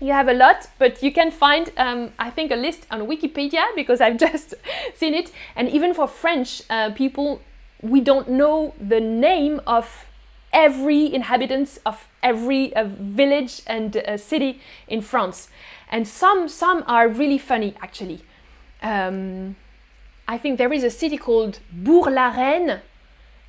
you 0.00 0.12
have 0.12 0.28
a 0.28 0.34
lot, 0.34 0.68
but 0.78 1.02
you 1.02 1.12
can 1.12 1.30
find, 1.30 1.70
um, 1.76 2.10
I 2.18 2.30
think, 2.30 2.50
a 2.50 2.56
list 2.56 2.86
on 2.90 3.06
Wikipedia 3.06 3.62
because 3.74 4.00
I've 4.00 4.18
just 4.18 4.54
seen 4.94 5.14
it. 5.14 5.30
And 5.56 5.68
even 5.68 5.94
for 5.94 6.06
French 6.06 6.62
uh, 6.70 6.90
people, 6.90 7.40
we 7.82 8.00
don't 8.00 8.28
know 8.28 8.74
the 8.80 9.00
name 9.00 9.60
of 9.66 10.06
every 10.52 11.12
inhabitants 11.12 11.78
of 11.86 12.08
every 12.22 12.74
uh, 12.74 12.84
village 12.84 13.62
and 13.66 13.96
uh, 13.96 14.16
city 14.16 14.60
in 14.88 15.00
France. 15.00 15.48
And 15.90 16.06
some 16.06 16.48
some 16.48 16.84
are 16.86 17.08
really 17.08 17.38
funny 17.38 17.74
actually. 17.80 18.20
Um, 18.82 19.56
I 20.26 20.38
think 20.38 20.58
there 20.58 20.72
is 20.72 20.84
a 20.84 20.90
city 20.90 21.18
called 21.18 21.58
Bourg-la-Reine, 21.72 22.80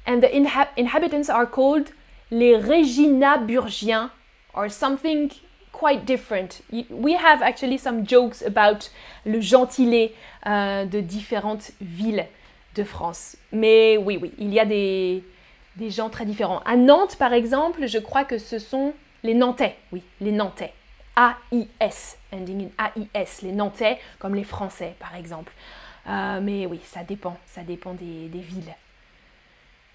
and 0.06 0.22
the 0.22 0.28
inha 0.28 0.68
inhabitants 0.78 1.30
are 1.30 1.46
called 1.46 1.90
les 2.32 2.56
Regina-Burgiens 2.56 4.10
or 4.54 4.70
something 4.70 5.30
quite 5.72 6.06
different. 6.06 6.62
We 6.72 7.14
have 7.14 7.42
actually 7.42 7.78
some 7.78 8.06
jokes 8.06 8.42
about 8.42 8.90
le 9.26 9.42
gentilé 9.42 10.14
uh, 10.46 10.86
de 10.86 11.02
différentes 11.02 11.72
villes 11.82 12.28
de 12.76 12.84
France. 12.84 13.38
Mais 13.52 13.98
oui, 13.98 14.18
oui, 14.22 14.32
il 14.38 14.54
y 14.54 14.60
a 14.60 14.66
des, 14.66 15.24
gens 15.90 16.10
très 16.10 16.26
différents. 16.26 16.62
À 16.66 16.76
Nantes, 16.76 17.16
par 17.18 17.34
exemple, 17.34 17.88
je 17.88 17.98
crois 17.98 18.24
que 18.24 18.38
ce 18.38 18.60
sont 18.60 18.94
les 19.24 19.34
Nantais. 19.34 19.76
Oui, 19.92 20.04
les 20.20 20.32
Nantais. 20.32 20.74
A-I-S, 21.16 22.18
ending 22.32 22.68
in 22.68 22.70
A-I-S, 22.78 23.42
les 23.42 23.52
Nantais, 23.52 24.00
comme 24.20 24.36
les 24.36 24.44
Français, 24.44 24.96
par 25.00 25.16
exemple. 25.16 25.52
Euh, 26.08 26.40
mais 26.42 26.66
oui, 26.66 26.80
ça 26.86 27.04
dépend, 27.04 27.38
ça 27.46 27.62
dépend 27.62 27.94
des, 27.94 28.30
villes. 28.34 28.74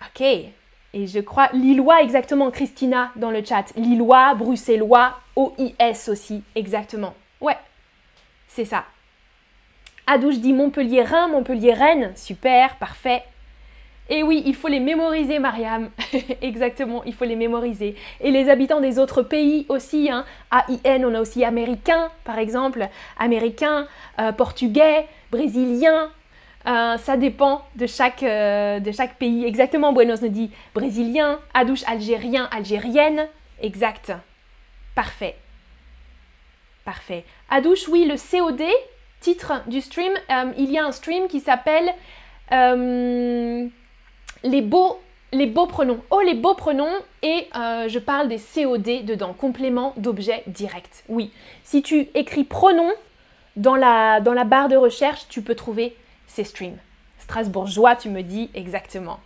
Ok, 0.03 0.21
et 0.21 1.07
je 1.07 1.21
crois 1.21 1.49
Lillois 1.53 2.03
exactement, 2.03 2.51
Christina 2.51 3.13
dans 3.17 3.31
le 3.31 3.45
chat. 3.45 3.73
Lillois, 3.77 4.35
Bruxellois, 4.35 5.19
O-I-S 5.37 6.09
aussi, 6.09 6.43
exactement. 6.55 7.15
Ouais, 7.41 7.57
c'est 8.49 8.65
ça. 8.65 8.85
Adouche 10.07 10.39
dit 10.39 10.53
Montpellier-Rhin, 10.53 11.29
Montpellier-Rennes, 11.29 12.13
super, 12.15 12.77
parfait. 12.77 13.25
Et 14.09 14.23
oui, 14.23 14.43
il 14.47 14.55
faut 14.55 14.69
les 14.69 14.79
mémoriser, 14.79 15.41
Mariam. 15.41 15.91
Exactement, 16.41 17.03
il 17.05 17.13
faut 17.13 17.25
les 17.25 17.35
mémoriser. 17.35 17.97
Et 18.21 18.31
les 18.31 18.49
habitants 18.49 18.81
des 18.81 19.01
autres 19.01 19.23
pays 19.23 19.67
aussi. 19.69 20.09
Hein. 20.11 20.25
AIN, 20.53 21.03
on 21.03 21.15
a 21.15 21.21
aussi 21.21 21.45
américain, 21.45 22.11
par 22.23 22.39
exemple. 22.39 22.89
Américain, 23.19 23.89
euh, 24.21 24.31
portugais, 24.31 25.07
brésilien. 25.33 26.11
Euh, 26.67 26.97
ça 26.97 27.17
dépend 27.17 27.63
de 27.77 27.87
chaque, 27.87 28.23
euh, 28.23 28.81
de 28.81 28.91
chaque 28.91 29.17
pays. 29.19 29.45
Exactement, 29.45 29.93
Buenos 29.93 30.23
nous 30.23 30.29
dit 30.29 30.51
brésilien. 30.75 31.39
Adouche, 31.55 31.85
algérien, 31.87 32.49
algérienne. 32.51 33.29
Exact. 33.63 34.13
Parfait. 34.95 35.37
Parfait. 36.85 37.25
Adouche, 37.51 37.89
oui, 37.89 38.05
le 38.05 38.17
COD, 38.17 38.63
titre 39.21 39.63
du 39.67 39.81
stream. 39.81 40.13
il 40.57 40.71
y 40.71 40.79
a 40.79 40.85
un 40.85 40.93
stream 40.93 41.29
qui 41.29 41.41
s'appelle 41.41 41.93
les 44.43 44.63
beaux, 44.63 45.01
les 45.33 45.47
beaux 45.47 45.67
pronoms. 45.67 46.01
Oh, 46.11 46.21
les 46.21 46.35
beaux 46.35 46.55
pronoms. 46.55 46.95
Et 47.23 47.49
euh, 47.57 47.89
je 47.89 47.99
parle 47.99 48.29
des 48.29 48.39
COD 48.39 49.05
dedans, 49.05 49.33
complément 49.33 49.93
d'objet 49.97 50.43
direct. 50.47 51.05
Oui, 51.09 51.33
si 51.65 51.83
tu 51.83 52.09
écris 52.15 52.45
pronom 52.45 52.91
dans 53.57 53.77
la, 53.77 54.21
dans 54.21 54.33
la 54.33 54.45
barre 54.45 54.69
de 54.69 54.77
recherche, 54.77 55.27
tu 55.29 55.43
peux 55.43 55.55
trouver 55.55 55.97
ces 56.27 56.45
streams. 56.45 56.79
Strasbourgeois, 57.19 57.97
tu 57.97 58.09
me 58.09 58.23
dis 58.23 58.51
exactement. 58.55 59.21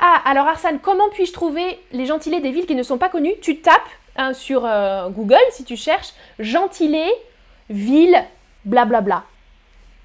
Ah, 0.00 0.20
alors 0.24 0.46
Arsane, 0.46 0.80
comment 0.80 1.08
puis-je 1.10 1.32
trouver 1.32 1.80
les 1.92 2.06
gentilés 2.06 2.40
des 2.40 2.50
villes 2.50 2.66
qui 2.66 2.74
ne 2.74 2.82
sont 2.82 2.98
pas 2.98 3.08
connues? 3.08 3.34
Tu 3.40 3.60
tapes 3.60 3.88
hein, 4.16 4.32
sur 4.32 4.64
euh, 4.64 5.08
Google, 5.08 5.36
si 5.50 5.64
tu 5.64 5.76
cherches, 5.76 6.12
gentilé, 6.38 7.06
ville, 7.70 8.24
blablabla. 8.64 9.00
Bla, 9.00 9.00
bla. 9.00 9.24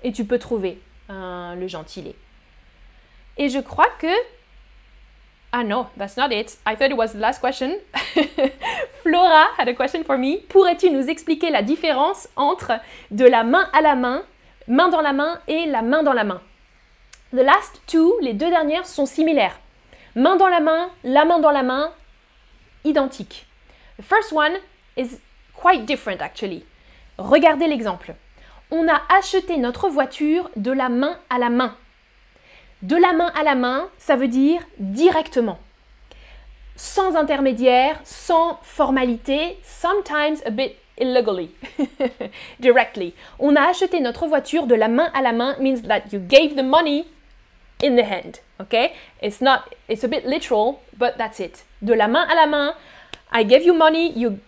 Et 0.03 0.11
tu 0.11 0.25
peux 0.25 0.39
trouver 0.39 0.79
hein, 1.09 1.55
le 1.59 1.67
gentilé. 1.67 2.15
Et 3.37 3.49
je 3.49 3.59
crois 3.59 3.89
que... 3.99 4.07
Ah 5.51 5.63
non, 5.63 5.87
that's 5.97 6.15
not 6.15 6.31
it. 6.31 6.59
I 6.67 6.75
thought 6.75 6.91
it 6.91 6.97
was 6.97 7.13
the 7.13 7.19
last 7.19 7.41
question. 7.41 7.71
Flora 9.01 9.47
had 9.57 9.67
a 9.67 9.73
question 9.73 10.03
for 10.03 10.17
me. 10.17 10.37
Pourrais-tu 10.47 10.91
nous 10.91 11.07
expliquer 11.09 11.49
la 11.49 11.63
différence 11.63 12.27
entre 12.35 12.73
de 13.09 13.25
la 13.25 13.43
main 13.43 13.67
à 13.73 13.81
la 13.81 13.95
main, 13.95 14.23
main 14.70 14.88
dans 14.88 15.01
la 15.01 15.11
main 15.13 15.39
et 15.47 15.65
la 15.65 15.82
main 15.82 16.03
dans 16.03 16.13
la 16.13 16.24
main 16.24 16.41
The 17.32 17.41
last 17.43 17.82
two, 17.86 18.15
les 18.22 18.34
deux 18.34 18.49
dernières, 18.49 18.88
sont 18.88 19.05
similaires. 19.05 19.59
Main 20.15 20.36
dans 20.36 20.47
la 20.47 20.59
main, 20.59 20.89
la 21.03 21.26
main 21.26 21.39
dans 21.39 21.51
la 21.51 21.61
main, 21.61 21.91
identique. 22.84 23.45
The 23.99 24.03
first 24.03 24.32
one 24.32 24.53
is 24.97 25.20
quite 25.53 25.86
different 25.86 26.22
actually. 26.22 26.65
Regardez 27.17 27.67
l'exemple. 27.67 28.15
On 28.72 28.88
a 28.88 29.01
acheté 29.15 29.57
notre 29.57 29.89
voiture 29.89 30.49
de 30.55 30.72
la 30.72 30.89
main 30.89 31.17
à 31.30 31.38
la 31.38 31.49
main. 31.49 31.76
De 32.82 32.95
la 32.95 33.13
main 33.13 33.32
à 33.39 33.43
la 33.43 33.55
main, 33.55 33.89
ça 33.97 34.15
veut 34.15 34.28
dire 34.28 34.61
directement. 34.80 35.59
Sans 36.76 37.15
intermédiaire, 37.15 37.99
sans 38.05 38.59
formalité, 38.63 39.59
sometimes 39.63 40.38
a 40.45 40.49
bit 40.49 40.76
illegally, 40.99 41.51
directly. 42.59 43.13
On 43.39 43.55
a 43.55 43.69
acheté 43.69 43.99
notre 43.99 44.27
voiture 44.27 44.67
de 44.67 44.75
la 44.75 44.87
main 44.87 45.09
à 45.13 45.21
la 45.21 45.31
main 45.31 45.55
means 45.59 45.81
that 45.83 46.11
you 46.11 46.19
gave 46.19 46.55
the 46.55 46.63
money 46.63 47.07
in 47.81 47.95
the 47.95 48.03
hand, 48.03 48.39
okay? 48.59 48.93
It's 49.21 49.41
not, 49.41 49.73
it's 49.87 50.03
a 50.03 50.07
bit 50.07 50.25
literal, 50.25 50.81
but 50.97 51.17
that's 51.17 51.39
it. 51.39 51.63
De 51.81 51.95
la 51.95 52.07
main 52.07 52.25
à 52.27 52.35
la 52.35 52.45
main, 52.45 52.73
I 53.31 53.43
gave 53.43 53.63
you 53.63 53.73
money, 53.73 54.11
you, 54.11 54.39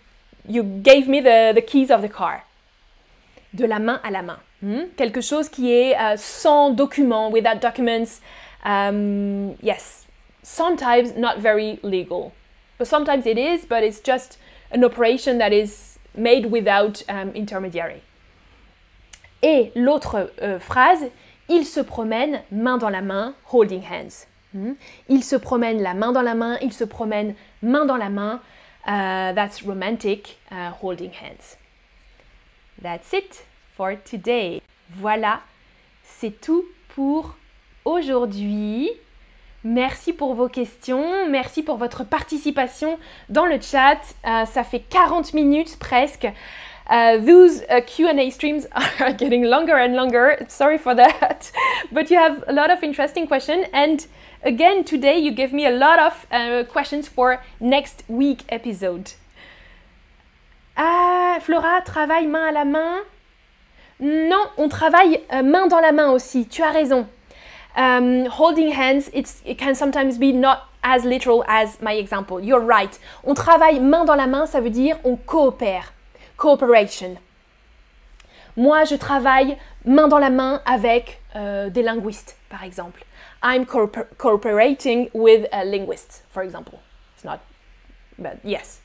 you 0.46 0.62
gave 0.62 1.08
me 1.08 1.20
the, 1.20 1.52
the 1.54 1.62
keys 1.62 1.90
of 1.90 2.02
the 2.02 2.08
car. 2.08 2.44
De 3.54 3.66
la 3.66 3.78
main 3.78 4.00
à 4.04 4.10
la 4.10 4.22
main. 4.22 4.38
Hmm? 4.60 4.90
Quelque 4.96 5.20
chose 5.20 5.48
qui 5.48 5.72
est 5.72 5.94
uh, 5.96 6.16
sans 6.16 6.70
document, 6.70 7.30
without 7.30 7.60
documents. 7.60 8.20
Um, 8.64 9.56
yes, 9.60 10.06
sometimes 10.42 11.16
not 11.16 11.38
very 11.38 11.80
legal. 11.82 12.32
But 12.78 12.86
sometimes 12.86 13.26
it 13.26 13.38
is, 13.38 13.64
but 13.64 13.82
it's 13.82 14.00
just 14.00 14.38
an 14.70 14.84
operation 14.84 15.38
that 15.38 15.52
is 15.52 15.91
made 16.16 16.46
without 16.46 17.04
um, 17.08 17.32
intermediary. 17.34 18.00
Et 19.42 19.72
l'autre 19.74 20.30
euh, 20.40 20.58
phrase, 20.58 21.04
il 21.48 21.66
se 21.66 21.80
promène 21.80 22.42
main 22.52 22.78
dans 22.78 22.90
la 22.90 23.02
main, 23.02 23.34
holding 23.52 23.82
hands. 23.82 24.26
Hmm? 24.54 24.74
Il 25.08 25.24
se 25.24 25.36
promène 25.36 25.82
la 25.82 25.94
main 25.94 26.12
dans 26.12 26.22
la 26.22 26.34
main, 26.34 26.58
il 26.62 26.72
se 26.72 26.84
promène 26.84 27.34
main 27.62 27.84
dans 27.84 27.96
la 27.96 28.08
main. 28.08 28.40
Uh, 28.84 29.32
that's 29.34 29.62
romantic, 29.62 30.38
uh, 30.50 30.70
holding 30.82 31.10
hands. 31.12 31.56
That's 32.80 33.12
it 33.12 33.44
for 33.76 33.94
today. 34.04 34.60
Voilà, 34.90 35.40
c'est 36.02 36.40
tout 36.40 36.64
pour 36.88 37.36
aujourd'hui. 37.84 38.90
Merci 39.64 40.12
pour 40.12 40.34
vos 40.34 40.48
questions, 40.48 41.28
merci 41.28 41.62
pour 41.62 41.76
votre 41.76 42.02
participation 42.04 42.98
dans 43.28 43.46
le 43.46 43.60
chat. 43.60 43.98
Uh, 44.24 44.44
ça 44.44 44.64
fait 44.64 44.80
40 44.80 45.34
minutes 45.34 45.78
presque. 45.78 46.26
Uh, 46.90 47.24
those 47.24 47.62
Q&A 47.86 48.30
streams 48.30 48.66
are 49.00 49.12
getting 49.12 49.44
longer 49.44 49.76
and 49.76 49.94
longer. 49.94 50.44
Sorry 50.48 50.78
for 50.78 50.96
that, 50.96 51.52
but 51.92 52.10
you 52.10 52.18
have 52.18 52.42
a 52.48 52.52
lot 52.52 52.70
of 52.70 52.82
interesting 52.82 53.28
questions. 53.28 53.66
And 53.72 54.04
again, 54.42 54.82
today 54.84 55.18
you 55.18 55.30
gave 55.30 55.52
me 55.52 55.64
a 55.66 55.70
lot 55.70 55.98
of 56.00 56.26
uh, 56.32 56.64
questions 56.64 57.06
for 57.06 57.40
next 57.60 58.02
week 58.08 58.44
episode. 58.48 59.12
Ah, 60.76 61.38
Flora 61.40 61.82
travaille 61.84 62.26
main 62.26 62.48
à 62.48 62.52
la 62.52 62.64
main? 62.64 63.00
Non, 64.00 64.48
on 64.56 64.68
travaille 64.68 65.20
euh, 65.32 65.42
main 65.42 65.66
dans 65.68 65.80
la 65.80 65.92
main 65.92 66.10
aussi. 66.10 66.46
Tu 66.48 66.62
as 66.62 66.70
raison. 66.70 67.06
Um, 67.74 68.26
holding 68.26 68.72
hands, 68.72 69.08
it 69.12 69.56
can 69.58 69.74
sometimes 69.74 70.18
be 70.18 70.32
not 70.32 70.68
as 70.82 71.04
literal 71.04 71.44
as 71.46 71.80
my 71.80 71.94
example. 71.94 72.40
You're 72.40 72.60
right. 72.60 72.98
On 73.24 73.34
travaille 73.34 73.80
main 73.80 74.04
dans 74.04 74.16
la 74.16 74.26
main, 74.26 74.46
ça 74.46 74.60
veut 74.60 74.70
dire 74.70 74.98
on 75.04 75.16
coopère. 75.16 75.92
Cooperation. 76.36 77.18
Moi, 78.56 78.84
je 78.84 78.96
travaille 78.96 79.56
main 79.84 80.08
dans 80.08 80.18
la 80.18 80.30
main 80.30 80.60
avec 80.66 81.20
euh, 81.36 81.70
des 81.70 81.82
linguistes, 81.82 82.36
par 82.50 82.64
exemple. 82.64 83.04
I'm 83.42 83.64
cooperating 83.64 85.08
with 85.14 85.48
a 85.52 85.64
linguist, 85.64 86.22
for 86.28 86.42
example. 86.42 86.80
It's 87.14 87.24
not, 87.24 87.40
but 88.18 88.38
yes. 88.44 88.80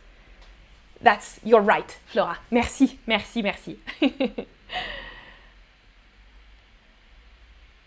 That's, 1.01 1.39
you're 1.43 1.61
right, 1.61 1.97
Flora. 2.07 2.37
Merci, 2.49 2.99
merci, 3.05 3.43
merci. 3.43 3.77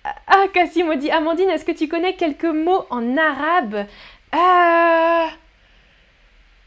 ah, 0.04 0.44
Cassie 0.52 0.82
me 0.82 0.96
dit, 0.96 1.10
Amandine, 1.10 1.50
est-ce 1.50 1.64
que 1.64 1.72
tu 1.72 1.88
connais 1.88 2.14
quelques 2.14 2.44
mots 2.44 2.86
en 2.90 3.16
arabe? 3.16 3.86
Euh, 4.34 5.26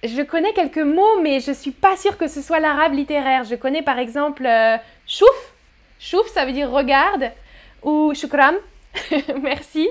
Je 0.04 0.22
connais 0.22 0.54
quelques 0.54 0.78
mots, 0.78 1.20
mais 1.22 1.40
je 1.40 1.52
suis 1.52 1.72
pas 1.72 1.96
sûre 1.96 2.18
que 2.18 2.28
ce 2.28 2.42
soit 2.42 2.60
l'arabe 2.60 2.94
littéraire. 2.94 3.44
Je 3.44 3.56
connais 3.56 3.82
par 3.82 4.00
exemple 4.00 4.46
euh, 4.46 4.78
chouf. 5.08 5.54
Chouf, 6.00 6.28
ça 6.28 6.46
veut 6.46 6.52
dire 6.52 6.70
regarde. 6.70 7.32
Ou 7.84 8.14
shukram, 8.14 8.56
Merci. 9.42 9.90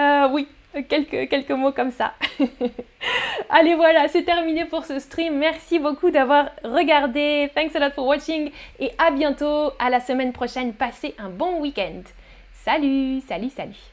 Euh, 0.00 0.28
oui, 0.32 0.48
quelques, 0.88 1.28
quelques 1.28 1.50
mots 1.50 1.72
comme 1.72 1.90
ça. 1.92 2.14
Allez, 3.50 3.74
voilà, 3.74 4.08
c'est 4.08 4.22
terminé 4.24 4.64
pour 4.64 4.84
ce 4.84 4.98
stream. 4.98 5.38
Merci 5.38 5.78
beaucoup 5.78 6.10
d'avoir 6.10 6.50
regardé. 6.64 7.50
Thanks 7.54 7.76
a 7.76 7.80
lot 7.80 7.92
for 7.94 8.06
watching. 8.06 8.50
Et 8.80 8.90
à 8.98 9.10
bientôt, 9.10 9.70
à 9.78 9.90
la 9.90 10.00
semaine 10.00 10.32
prochaine. 10.32 10.72
Passez 10.72 11.14
un 11.18 11.28
bon 11.28 11.60
week-end. 11.60 12.02
Salut, 12.64 13.20
salut, 13.26 13.50
salut. 13.50 13.91